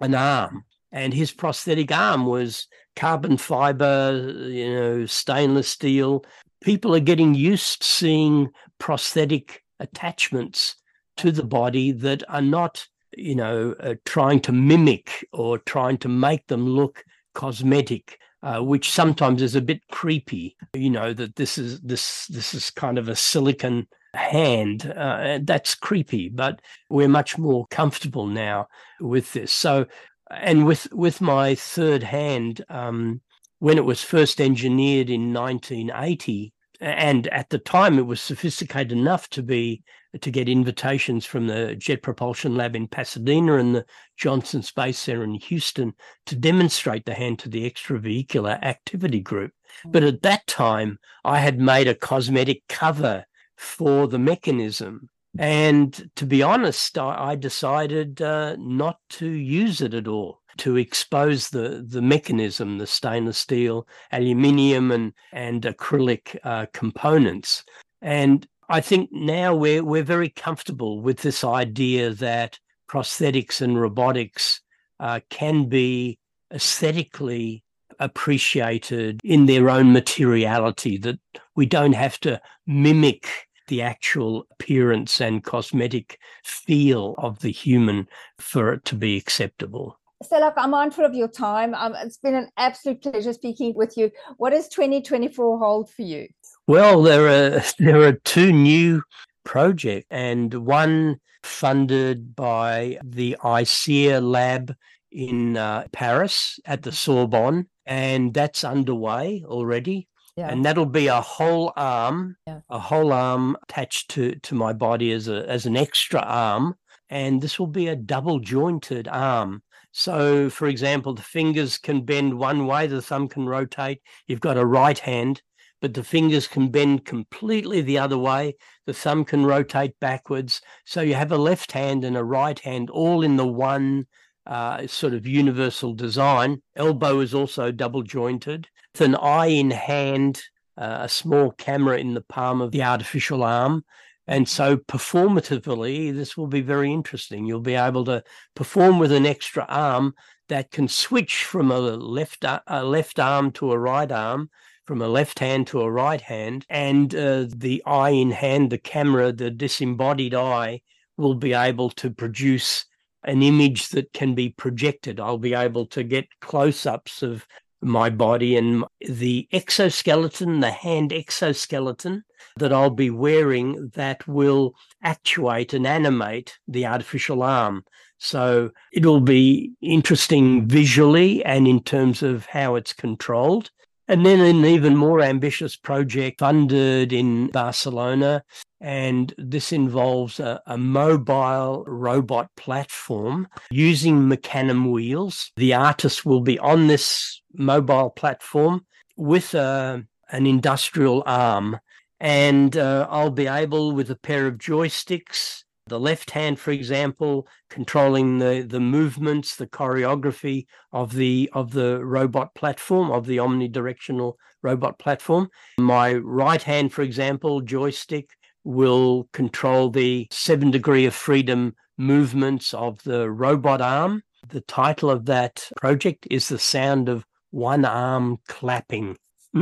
an 0.00 0.14
arm, 0.14 0.64
and 0.92 1.12
his 1.12 1.32
prosthetic 1.32 1.90
arm 1.92 2.26
was 2.26 2.68
carbon 2.96 3.36
fiber, 3.36 4.32
you 4.48 4.72
know, 4.72 5.06
stainless 5.06 5.68
steel. 5.68 6.24
People 6.62 6.94
are 6.94 7.00
getting 7.00 7.34
used 7.34 7.82
to 7.82 7.86
seeing 7.86 8.50
prosthetic 8.78 9.62
attachments 9.80 10.76
to 11.16 11.30
the 11.32 11.44
body 11.44 11.92
that 11.92 12.22
are 12.28 12.42
not, 12.42 12.86
you 13.16 13.34
know, 13.34 13.74
uh, 13.80 13.94
trying 14.04 14.40
to 14.40 14.52
mimic 14.52 15.26
or 15.32 15.58
trying 15.58 15.98
to 15.98 16.08
make 16.08 16.46
them 16.46 16.66
look 16.66 17.04
cosmetic. 17.34 18.18
Uh, 18.40 18.60
which 18.60 18.88
sometimes 18.92 19.42
is 19.42 19.56
a 19.56 19.60
bit 19.60 19.82
creepy, 19.90 20.56
you 20.72 20.88
know, 20.88 21.12
that 21.12 21.34
this 21.34 21.58
is 21.58 21.80
this 21.80 22.28
this 22.28 22.54
is 22.54 22.70
kind 22.70 22.96
of 22.96 23.08
a 23.08 23.16
silicon 23.16 23.84
hand. 24.14 24.92
Uh, 24.96 25.40
that's 25.42 25.74
creepy, 25.74 26.28
but 26.28 26.62
we're 26.88 27.08
much 27.08 27.36
more 27.36 27.66
comfortable 27.66 28.28
now 28.28 28.68
with 29.00 29.32
this. 29.32 29.52
So, 29.52 29.86
and 30.30 30.66
with 30.66 30.86
with 30.92 31.20
my 31.20 31.56
third 31.56 32.04
hand, 32.04 32.64
um, 32.68 33.22
when 33.58 33.76
it 33.76 33.84
was 33.84 34.04
first 34.04 34.40
engineered 34.40 35.10
in 35.10 35.32
1980, 35.32 36.52
and 36.80 37.26
at 37.28 37.50
the 37.50 37.58
time 37.58 37.98
it 37.98 38.06
was 38.06 38.20
sophisticated 38.20 38.92
enough 38.92 39.28
to 39.30 39.42
be 39.42 39.82
to 40.20 40.30
get 40.30 40.48
invitations 40.48 41.26
from 41.26 41.46
the 41.46 41.74
Jet 41.76 42.02
Propulsion 42.02 42.56
Lab 42.56 42.74
in 42.74 42.88
Pasadena 42.88 43.56
and 43.56 43.74
the 43.74 43.84
Johnson 44.16 44.62
Space 44.62 44.98
Center 44.98 45.22
in 45.22 45.34
Houston 45.34 45.92
to 46.26 46.36
demonstrate 46.36 47.04
the 47.04 47.14
hand 47.14 47.38
to 47.40 47.48
the 47.48 47.70
extravehicular 47.70 48.62
activity 48.62 49.20
group. 49.20 49.52
But 49.84 50.04
at 50.04 50.22
that 50.22 50.46
time, 50.46 50.98
I 51.24 51.40
had 51.40 51.60
made 51.60 51.88
a 51.88 51.94
cosmetic 51.94 52.62
cover 52.68 53.26
for 53.56 54.08
the 54.08 54.18
mechanism. 54.18 55.10
And 55.38 56.10
to 56.16 56.24
be 56.24 56.42
honest, 56.42 56.96
I, 56.96 57.32
I 57.32 57.36
decided 57.36 58.22
uh, 58.22 58.56
not 58.58 58.98
to 59.10 59.28
use 59.28 59.82
it 59.82 59.92
at 59.92 60.08
all 60.08 60.37
to 60.58 60.76
expose 60.76 61.50
the 61.50 61.84
the 61.88 62.02
mechanism, 62.02 62.78
the 62.78 62.86
stainless 62.86 63.38
steel, 63.38 63.86
aluminium, 64.12 64.90
and 64.90 65.12
and 65.32 65.62
acrylic 65.62 66.36
uh, 66.44 66.66
components. 66.72 67.64
And 68.02 68.46
I 68.68 68.80
think 68.80 69.10
now 69.12 69.54
we're 69.54 69.84
we're 69.84 70.02
very 70.02 70.28
comfortable 70.28 71.00
with 71.00 71.18
this 71.18 71.42
idea 71.44 72.10
that 72.14 72.58
prosthetics 72.88 73.60
and 73.60 73.80
robotics 73.80 74.60
uh, 75.00 75.20
can 75.30 75.68
be 75.68 76.18
aesthetically 76.52 77.62
appreciated 78.00 79.20
in 79.24 79.46
their 79.46 79.70
own 79.70 79.92
materiality. 79.92 80.98
That 80.98 81.18
we 81.56 81.66
don't 81.66 81.94
have 81.94 82.18
to 82.20 82.40
mimic 82.66 83.28
the 83.68 83.82
actual 83.82 84.46
appearance 84.52 85.20
and 85.20 85.44
cosmetic 85.44 86.18
feel 86.42 87.14
of 87.18 87.40
the 87.40 87.52
human 87.52 88.08
for 88.38 88.72
it 88.72 88.84
to 88.86 88.94
be 88.94 89.16
acceptable. 89.16 89.98
Stelarc, 90.24 90.54
I'm 90.56 90.70
mindful 90.70 91.04
of 91.04 91.14
your 91.14 91.28
time. 91.28 91.74
Um, 91.74 91.94
it's 91.94 92.16
been 92.16 92.34
an 92.34 92.48
absolute 92.56 93.00
pleasure 93.02 93.32
speaking 93.32 93.74
with 93.74 93.96
you. 93.96 94.10
What 94.36 94.50
does 94.50 94.68
2024 94.68 95.58
hold 95.58 95.90
for 95.90 96.02
you? 96.02 96.28
Well, 96.66 97.02
there 97.02 97.28
are 97.28 97.62
there 97.78 98.02
are 98.02 98.12
two 98.12 98.52
new 98.52 99.02
projects, 99.44 100.08
and 100.10 100.52
one 100.54 101.20
funded 101.44 102.34
by 102.34 102.98
the 103.04 103.36
ICEA 103.42 104.20
lab 104.20 104.74
in 105.12 105.56
uh, 105.56 105.86
Paris 105.92 106.58
at 106.64 106.82
the 106.82 106.92
Sorbonne, 106.92 107.68
and 107.86 108.34
that's 108.34 108.64
underway 108.64 109.44
already. 109.46 110.08
Yeah. 110.36 110.50
And 110.50 110.64
that'll 110.64 110.86
be 110.86 111.08
a 111.08 111.20
whole 111.20 111.72
arm, 111.76 112.36
yeah. 112.46 112.60
a 112.68 112.78
whole 112.78 113.12
arm 113.12 113.56
attached 113.62 114.10
to 114.10 114.34
to 114.34 114.54
my 114.56 114.72
body 114.72 115.12
as 115.12 115.28
a 115.28 115.48
as 115.48 115.64
an 115.64 115.76
extra 115.76 116.20
arm, 116.20 116.74
and 117.08 117.40
this 117.40 117.60
will 117.60 117.68
be 117.68 117.86
a 117.86 117.96
double 117.96 118.40
jointed 118.40 119.06
arm 119.06 119.62
so, 119.92 120.50
for 120.50 120.68
example, 120.68 121.14
the 121.14 121.22
fingers 121.22 121.78
can 121.78 122.02
bend 122.02 122.38
one 122.38 122.66
way, 122.66 122.86
the 122.86 123.02
thumb 123.02 123.28
can 123.28 123.46
rotate. 123.46 124.00
You've 124.26 124.40
got 124.40 124.58
a 124.58 124.66
right 124.66 124.98
hand, 124.98 125.42
but 125.80 125.94
the 125.94 126.04
fingers 126.04 126.46
can 126.46 126.68
bend 126.68 127.04
completely 127.04 127.80
the 127.80 127.98
other 127.98 128.18
way. 128.18 128.56
The 128.86 128.94
thumb 128.94 129.24
can 129.24 129.46
rotate 129.46 129.98
backwards. 130.00 130.60
So 130.84 131.00
you 131.00 131.14
have 131.14 131.32
a 131.32 131.38
left 131.38 131.72
hand 131.72 132.04
and 132.04 132.16
a 132.16 132.24
right 132.24 132.58
hand 132.58 132.90
all 132.90 133.22
in 133.22 133.36
the 133.36 133.46
one 133.46 134.06
uh, 134.46 134.86
sort 134.86 135.14
of 135.14 135.26
universal 135.26 135.94
design. 135.94 136.62
Elbow 136.76 137.20
is 137.20 137.34
also 137.34 137.70
double 137.70 138.02
jointed. 138.02 138.68
With 138.94 139.02
an 139.02 139.14
eye 139.14 139.46
in 139.46 139.70
hand, 139.70 140.42
uh, 140.76 140.98
a 141.02 141.08
small 141.08 141.50
camera 141.52 141.98
in 141.98 142.14
the 142.14 142.22
palm 142.22 142.60
of 142.60 142.72
the 142.72 142.82
artificial 142.82 143.42
arm, 143.42 143.84
and 144.28 144.46
so, 144.46 144.76
performatively, 144.76 146.14
this 146.14 146.36
will 146.36 146.48
be 146.48 146.60
very 146.60 146.92
interesting. 146.92 147.46
You'll 147.46 147.60
be 147.60 147.74
able 147.74 148.04
to 148.04 148.22
perform 148.54 148.98
with 148.98 149.10
an 149.10 149.24
extra 149.24 149.64
arm 149.70 150.14
that 150.50 150.70
can 150.70 150.86
switch 150.86 151.44
from 151.44 151.70
a 151.70 151.78
left 151.78 152.44
a 152.44 152.84
left 152.84 153.18
arm 153.18 153.50
to 153.52 153.72
a 153.72 153.78
right 153.78 154.12
arm, 154.12 154.50
from 154.86 155.00
a 155.00 155.08
left 155.08 155.38
hand 155.38 155.66
to 155.68 155.80
a 155.80 155.90
right 155.90 156.20
hand, 156.20 156.66
and 156.68 157.14
uh, 157.14 157.46
the 157.48 157.82
eye 157.86 158.10
in 158.10 158.30
hand, 158.30 158.68
the 158.68 158.76
camera, 158.76 159.32
the 159.32 159.50
disembodied 159.50 160.34
eye, 160.34 160.82
will 161.16 161.34
be 161.34 161.54
able 161.54 161.88
to 161.88 162.10
produce 162.10 162.84
an 163.24 163.42
image 163.42 163.88
that 163.88 164.12
can 164.12 164.34
be 164.34 164.50
projected. 164.50 165.18
I'll 165.18 165.38
be 165.38 165.54
able 165.54 165.86
to 165.86 166.02
get 166.02 166.28
close 166.42 166.84
ups 166.84 167.22
of 167.22 167.46
my 167.80 168.10
body 168.10 168.56
and 168.56 168.84
the 169.00 169.48
exoskeleton, 169.52 170.60
the 170.60 170.70
hand 170.70 171.12
exoskeleton 171.12 172.24
that 172.56 172.72
I'll 172.72 172.90
be 172.90 173.10
wearing 173.10 173.90
that 173.94 174.26
will 174.26 174.74
actuate 175.02 175.74
and 175.74 175.86
animate 175.86 176.58
the 176.66 176.86
artificial 176.86 177.42
arm. 177.42 177.84
So 178.18 178.70
it'll 178.92 179.20
be 179.20 179.72
interesting 179.80 180.66
visually 180.66 181.44
and 181.44 181.68
in 181.68 181.82
terms 181.82 182.22
of 182.22 182.46
how 182.46 182.74
it's 182.74 182.92
controlled. 182.92 183.70
And 184.08 184.24
then 184.24 184.40
an 184.40 184.64
even 184.64 184.96
more 184.96 185.20
ambitious 185.20 185.76
project 185.76 186.40
funded 186.40 187.12
in 187.12 187.48
Barcelona. 187.48 188.42
And 188.80 189.34
this 189.36 189.72
involves 189.72 190.38
a, 190.38 190.62
a, 190.66 190.78
mobile 190.78 191.84
robot 191.86 192.48
platform 192.56 193.48
using 193.70 194.28
Mecanum 194.28 194.92
wheels. 194.92 195.50
The 195.56 195.74
artist 195.74 196.24
will 196.24 196.42
be 196.42 196.60
on 196.60 196.86
this 196.86 197.42
mobile 197.52 198.10
platform 198.10 198.86
with 199.16 199.54
a, 199.54 200.04
an 200.30 200.46
industrial 200.46 201.24
arm. 201.26 201.80
And 202.20 202.76
uh, 202.76 203.08
I'll 203.10 203.30
be 203.30 203.48
able, 203.48 203.92
with 203.92 204.10
a 204.10 204.16
pair 204.16 204.46
of 204.46 204.58
joysticks, 204.58 205.64
the 205.88 205.98
left 205.98 206.30
hand, 206.30 206.60
for 206.60 206.70
example, 206.70 207.48
controlling 207.70 208.38
the, 208.38 208.64
the 208.68 208.80
movements, 208.80 209.56
the 209.56 209.66
choreography 209.66 210.66
of 210.92 211.14
the 211.14 211.50
of 211.52 211.72
the 211.72 212.04
robot 212.04 212.54
platform, 212.54 213.10
of 213.10 213.26
the 213.26 213.38
omnidirectional 213.38 214.34
robot 214.62 214.98
platform. 214.98 215.48
My 215.78 216.14
right 216.14 216.62
hand, 216.62 216.92
for 216.92 217.02
example, 217.02 217.60
joystick 217.60 218.30
will 218.68 219.26
control 219.32 219.88
the 219.88 220.28
seven 220.30 220.70
degree 220.70 221.06
of 221.06 221.14
freedom 221.14 221.74
movements 221.96 222.74
of 222.74 223.02
the 223.02 223.30
robot 223.30 223.80
arm. 223.80 224.22
The 224.46 224.60
title 224.60 225.10
of 225.10 225.24
that 225.24 225.66
project 225.78 226.26
is 226.30 226.48
The 226.48 226.58
Sound 226.58 227.08
of 227.08 227.24
One 227.50 227.86
Arm 227.86 228.36
Clapping. 228.46 229.16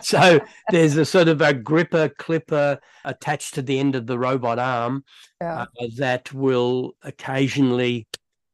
so 0.00 0.38
there's 0.70 0.96
a 0.96 1.04
sort 1.04 1.26
of 1.26 1.42
a 1.42 1.52
gripper 1.52 2.10
clipper 2.10 2.78
attached 3.04 3.54
to 3.54 3.62
the 3.62 3.80
end 3.80 3.96
of 3.96 4.06
the 4.06 4.20
robot 4.20 4.60
arm 4.60 5.02
yeah. 5.40 5.62
uh, 5.62 5.86
that 5.96 6.32
will 6.32 6.92
occasionally 7.02 8.06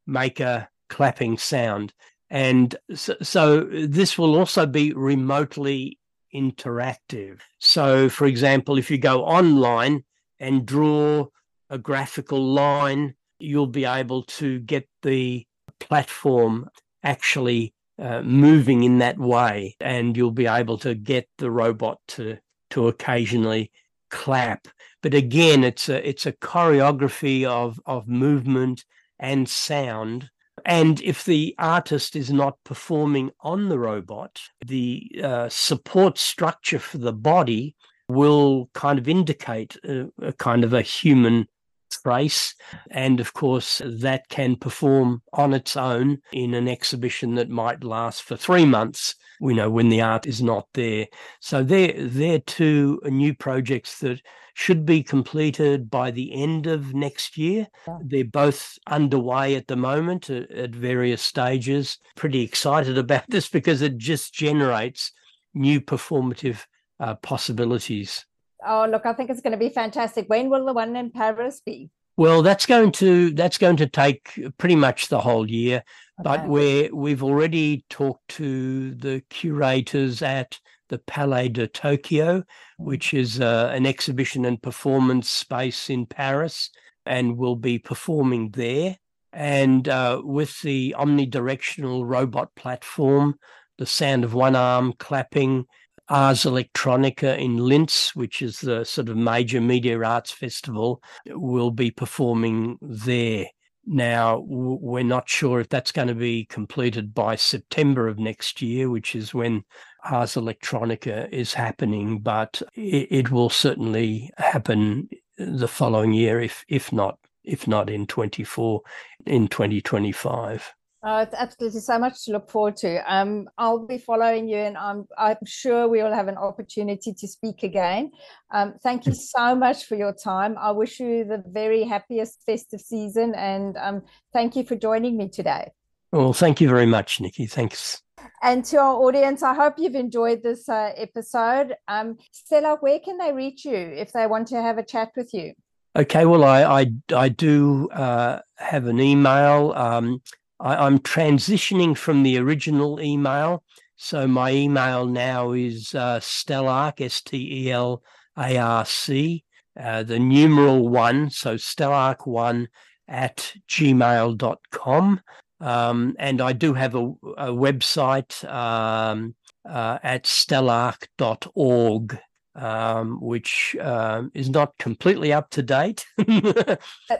make 0.07 0.39
a 0.39 0.67
clapping 0.89 1.37
sound. 1.37 1.93
And 2.31 2.75
so, 2.95 3.15
so, 3.21 3.65
this 3.65 4.17
will 4.17 4.35
also 4.35 4.65
be 4.65 4.93
remotely 4.93 5.99
interactive. 6.33 7.39
So, 7.59 8.09
for 8.09 8.25
example, 8.25 8.77
if 8.77 8.89
you 8.91 8.97
go 8.97 9.23
online 9.23 10.03
and 10.39 10.65
draw 10.65 11.27
a 11.69 11.77
graphical 11.77 12.43
line, 12.43 13.15
you'll 13.39 13.67
be 13.67 13.85
able 13.85 14.23
to 14.23 14.59
get 14.59 14.87
the 15.01 15.45
platform 15.79 16.69
actually 17.03 17.73
uh, 17.99 18.21
moving 18.21 18.83
in 18.83 18.99
that 18.99 19.17
way, 19.17 19.75
and 19.79 20.15
you'll 20.17 20.31
be 20.31 20.47
able 20.47 20.77
to 20.79 20.95
get 20.95 21.27
the 21.37 21.51
robot 21.51 21.99
to 22.07 22.37
to 22.71 22.87
occasionally 22.87 23.71
clap. 24.09 24.67
But 25.01 25.13
again, 25.13 25.63
it's 25.63 25.89
a 25.89 26.07
it's 26.07 26.25
a 26.25 26.31
choreography 26.33 27.45
of 27.45 27.79
of 27.85 28.07
movement 28.07 28.85
and 29.19 29.47
sound. 29.47 30.29
And 30.65 31.01
if 31.01 31.25
the 31.25 31.55
artist 31.57 32.15
is 32.15 32.31
not 32.31 32.57
performing 32.63 33.31
on 33.41 33.69
the 33.69 33.79
robot, 33.79 34.41
the 34.65 35.11
uh, 35.23 35.49
support 35.49 36.17
structure 36.17 36.79
for 36.79 36.97
the 36.97 37.13
body 37.13 37.75
will 38.07 38.69
kind 38.73 38.99
of 38.99 39.07
indicate 39.07 39.77
a, 39.83 40.07
a 40.21 40.33
kind 40.33 40.63
of 40.63 40.73
a 40.73 40.81
human 40.81 41.47
trace. 41.91 42.55
And 42.89 43.19
of 43.19 43.33
course, 43.33 43.81
that 43.85 44.29
can 44.29 44.55
perform 44.55 45.21
on 45.33 45.53
its 45.53 45.75
own 45.75 46.19
in 46.31 46.53
an 46.53 46.67
exhibition 46.67 47.35
that 47.35 47.49
might 47.49 47.83
last 47.83 48.23
for 48.23 48.35
three 48.35 48.65
months, 48.65 49.15
you 49.41 49.53
know, 49.53 49.69
when 49.69 49.89
the 49.89 50.01
art 50.01 50.27
is 50.27 50.41
not 50.41 50.67
there. 50.73 51.07
So 51.39 51.63
they're, 51.63 51.93
they're 51.97 52.39
two 52.39 53.01
new 53.05 53.33
projects 53.33 53.99
that 53.99 54.21
should 54.53 54.85
be 54.85 55.01
completed 55.01 55.89
by 55.89 56.11
the 56.11 56.33
end 56.33 56.67
of 56.67 56.93
next 56.93 57.37
year. 57.37 57.67
Yeah. 57.87 57.97
They're 58.03 58.25
both 58.25 58.77
underway 58.87 59.55
at 59.55 59.67
the 59.67 59.75
moment 59.75 60.29
at, 60.29 60.51
at 60.51 60.75
various 60.75 61.21
stages. 61.21 61.97
Pretty 62.15 62.41
excited 62.41 62.97
about 62.97 63.23
this 63.29 63.49
because 63.49 63.81
it 63.81 63.97
just 63.97 64.33
generates 64.33 65.11
new 65.53 65.81
performative 65.81 66.65
uh, 66.99 67.15
possibilities. 67.15 68.25
Oh, 68.65 68.87
look, 68.89 69.05
I 69.05 69.13
think 69.13 69.31
it's 69.31 69.41
going 69.41 69.53
to 69.53 69.57
be 69.57 69.69
fantastic. 69.69 70.29
When 70.29 70.49
will 70.49 70.65
the 70.65 70.73
one 70.73 70.95
in 70.95 71.09
Paris 71.09 71.61
be? 71.65 71.89
Well, 72.17 72.41
that's 72.41 72.65
going 72.65 72.91
to 72.93 73.31
that's 73.31 73.57
going 73.57 73.77
to 73.77 73.87
take 73.87 74.39
pretty 74.57 74.75
much 74.75 75.07
the 75.07 75.21
whole 75.21 75.49
year, 75.49 75.83
okay. 76.19 76.23
but 76.23 76.47
we 76.47 76.89
we've 76.93 77.23
already 77.23 77.85
talked 77.89 78.27
to 78.29 78.93
the 78.95 79.23
curators 79.29 80.21
at 80.21 80.59
the 80.89 80.99
Palais 80.99 81.47
de 81.47 81.67
Tokyo, 81.67 82.43
which 82.77 83.13
is 83.13 83.39
uh, 83.39 83.71
an 83.73 83.85
exhibition 83.85 84.45
and 84.45 84.61
performance 84.61 85.29
space 85.29 85.89
in 85.89 86.05
Paris, 86.05 86.69
and 87.05 87.37
will 87.37 87.55
be 87.55 87.79
performing 87.79 88.51
there. 88.51 88.97
And 89.33 89.87
uh, 89.87 90.21
with 90.23 90.61
the 90.61 90.93
omnidirectional 90.97 92.05
robot 92.05 92.53
platform, 92.55 93.35
the 93.77 93.85
sound 93.85 94.25
of 94.25 94.33
one 94.33 94.57
arm 94.57 94.93
clapping, 94.99 95.65
Ars 96.09 96.43
Electronica 96.43 97.37
in 97.37 97.57
Linz, 97.57 98.11
which 98.15 98.41
is 98.41 98.59
the 98.59 98.83
sort 98.83 99.09
of 99.09 99.17
major 99.17 99.61
media 99.61 100.01
arts 100.01 100.31
festival, 100.31 101.01
will 101.27 101.71
be 101.71 101.91
performing 101.91 102.77
there. 102.81 103.47
Now, 103.85 104.43
we're 104.45 105.03
not 105.03 105.27
sure 105.27 105.59
if 105.59 105.69
that's 105.69 105.91
going 105.91 106.09
to 106.09 106.15
be 106.15 106.45
completed 106.45 107.13
by 107.13 107.35
September 107.35 108.07
of 108.07 108.19
next 108.19 108.61
year, 108.61 108.89
which 108.89 109.15
is 109.15 109.33
when 109.33 109.63
Ars 110.03 110.35
Electronica 110.35 111.27
is 111.31 111.53
happening, 111.53 112.19
but 112.19 112.61
it, 112.75 113.31
will 113.31 113.49
certainly 113.49 114.31
happen 114.37 115.09
the 115.37 115.67
following 115.67 116.13
year, 116.13 116.39
if 116.39 116.63
if 116.67 116.91
not 116.93 117.17
if 117.43 117.67
not 117.67 117.89
in 117.89 118.05
24, 118.05 118.81
in 119.25 119.47
2025. 119.47 120.73
Oh, 121.03 121.17
it's 121.17 121.33
absolutely 121.33 121.79
so 121.79 121.97
much 121.97 122.25
to 122.25 122.31
look 122.31 122.51
forward 122.51 122.77
to. 122.77 123.01
Um, 123.11 123.49
I'll 123.57 123.87
be 123.87 123.97
following 123.97 124.47
you, 124.47 124.57
and 124.57 124.77
I'm 124.77 125.07
I'm 125.17 125.37
sure 125.45 125.87
we 125.87 126.03
will 126.03 126.13
have 126.13 126.27
an 126.27 126.37
opportunity 126.37 127.11
to 127.11 127.27
speak 127.27 127.63
again. 127.63 128.11
Um, 128.51 128.75
thank 128.83 129.07
you 129.07 129.15
so 129.15 129.55
much 129.55 129.85
for 129.85 129.95
your 129.95 130.13
time. 130.13 130.57
I 130.59 130.69
wish 130.69 130.99
you 130.99 131.23
the 131.23 131.43
very 131.47 131.85
happiest 131.85 132.43
festive 132.45 132.81
season, 132.81 133.33
and 133.33 133.77
um, 133.77 134.03
thank 134.31 134.55
you 134.55 134.63
for 134.63 134.75
joining 134.75 135.17
me 135.17 135.27
today. 135.27 135.71
Well, 136.11 136.33
thank 136.33 136.61
you 136.61 136.69
very 136.69 136.85
much, 136.85 137.19
Nikki. 137.19 137.47
Thanks. 137.47 138.03
And 138.43 138.63
to 138.65 138.77
our 138.77 138.95
audience, 138.97 139.41
I 139.41 139.55
hope 139.55 139.75
you've 139.77 139.95
enjoyed 139.95 140.43
this 140.43 140.69
uh, 140.69 140.91
episode. 140.95 141.73
Um, 141.87 142.17
Stelarc, 142.31 142.83
where 142.83 142.99
can 142.99 143.17
they 143.17 143.31
reach 143.31 143.65
you 143.65 143.75
if 143.75 144.13
they 144.13 144.27
want 144.27 144.49
to 144.49 144.61
have 144.61 144.77
a 144.77 144.83
chat 144.83 145.13
with 145.15 145.33
you? 145.33 145.53
Okay, 145.95 146.25
well, 146.25 146.43
I 146.43 146.81
I, 146.81 146.93
I 147.15 147.29
do 147.29 147.89
uh, 147.89 148.39
have 148.57 148.85
an 148.85 148.99
email. 148.99 149.73
Um, 149.75 150.21
I, 150.61 150.87
am 150.87 150.99
transitioning 150.99 151.97
from 151.97 152.23
the 152.23 152.37
original 152.37 153.01
email. 153.01 153.63
So 153.95 154.27
my 154.27 154.51
email 154.51 155.05
now 155.05 155.51
is 155.51 155.93
uh, 155.95 156.19
Stelarc, 156.19 157.01
S 157.01 157.21
T 157.21 157.67
E 157.67 157.71
L 157.71 158.03
A 158.37 158.57
R 158.57 158.85
C, 158.85 159.43
uh, 159.79 160.03
the 160.03 160.19
numeral 160.19 160.87
one. 160.87 161.29
So 161.29 161.55
Stelarc1 161.55 162.67
at 163.07 163.53
gmail.com. 163.67 165.21
Um, 165.59 166.15
and 166.17 166.41
I 166.41 166.53
do 166.53 166.73
have 166.73 166.95
a, 166.95 167.05
a 167.37 167.51
website 167.51 168.43
um, 168.51 169.35
uh, 169.67 169.99
at 170.01 170.23
stelarc.org 170.23 172.19
um, 172.55 173.19
which 173.21 173.75
um, 173.79 174.31
is 174.33 174.49
not 174.49 174.77
completely 174.77 175.31
up 175.33 175.49
to 175.51 175.61
date. 175.61 176.05
that, 176.17 176.79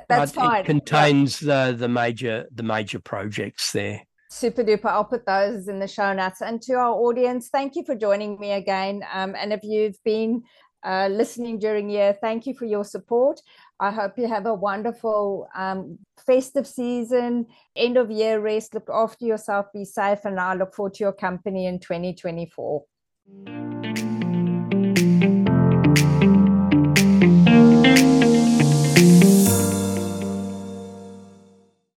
that's 0.10 0.32
fine. 0.34 0.62
It 0.62 0.65
contains 0.65 1.41
yeah. 1.41 1.72
the 1.72 1.78
the 1.78 1.88
major 1.88 2.48
the 2.54 2.63
major 2.63 3.00
projects 3.00 3.72
there. 3.72 4.02
Super 4.30 4.63
duper. 4.63 4.86
I'll 4.86 5.04
put 5.04 5.26
those 5.26 5.67
in 5.67 5.80
the 5.80 5.88
show 5.88 6.13
notes. 6.13 6.41
And 6.41 6.62
to 6.63 6.74
our 6.74 6.94
audience, 6.94 7.50
thank 7.50 7.76
you 7.76 7.84
for 7.84 7.96
joining 7.96 8.39
me 8.39 8.54
again. 8.54 9.04
Um, 9.13 9.36
and 9.38 9.52
if 9.52 9.62
you've 9.62 10.02
been 10.06 10.44
uh, 10.86 11.10
listening 11.12 11.60
during 11.60 11.89
year, 11.89 12.17
thank 12.22 12.48
you 12.48 12.54
for 12.54 12.63
your 12.63 12.86
support. 12.86 13.41
I 13.82 13.91
hope 13.91 14.17
you 14.17 14.30
have 14.30 14.46
a 14.46 14.54
wonderful 14.54 15.50
um, 15.54 16.00
festive 16.26 16.65
season, 16.65 17.48
end 17.76 17.98
of 17.98 18.10
year 18.10 18.39
rest. 18.39 18.74
Look 18.74 18.89
after 18.89 19.26
yourself, 19.26 19.65
be 19.74 19.84
safe, 19.84 20.24
and 20.24 20.39
I 20.39 20.54
look 20.54 20.74
forward 20.74 20.94
to 20.96 21.04
your 21.04 21.13
company 21.13 21.65
in 21.65 21.80
2024. 21.80 22.86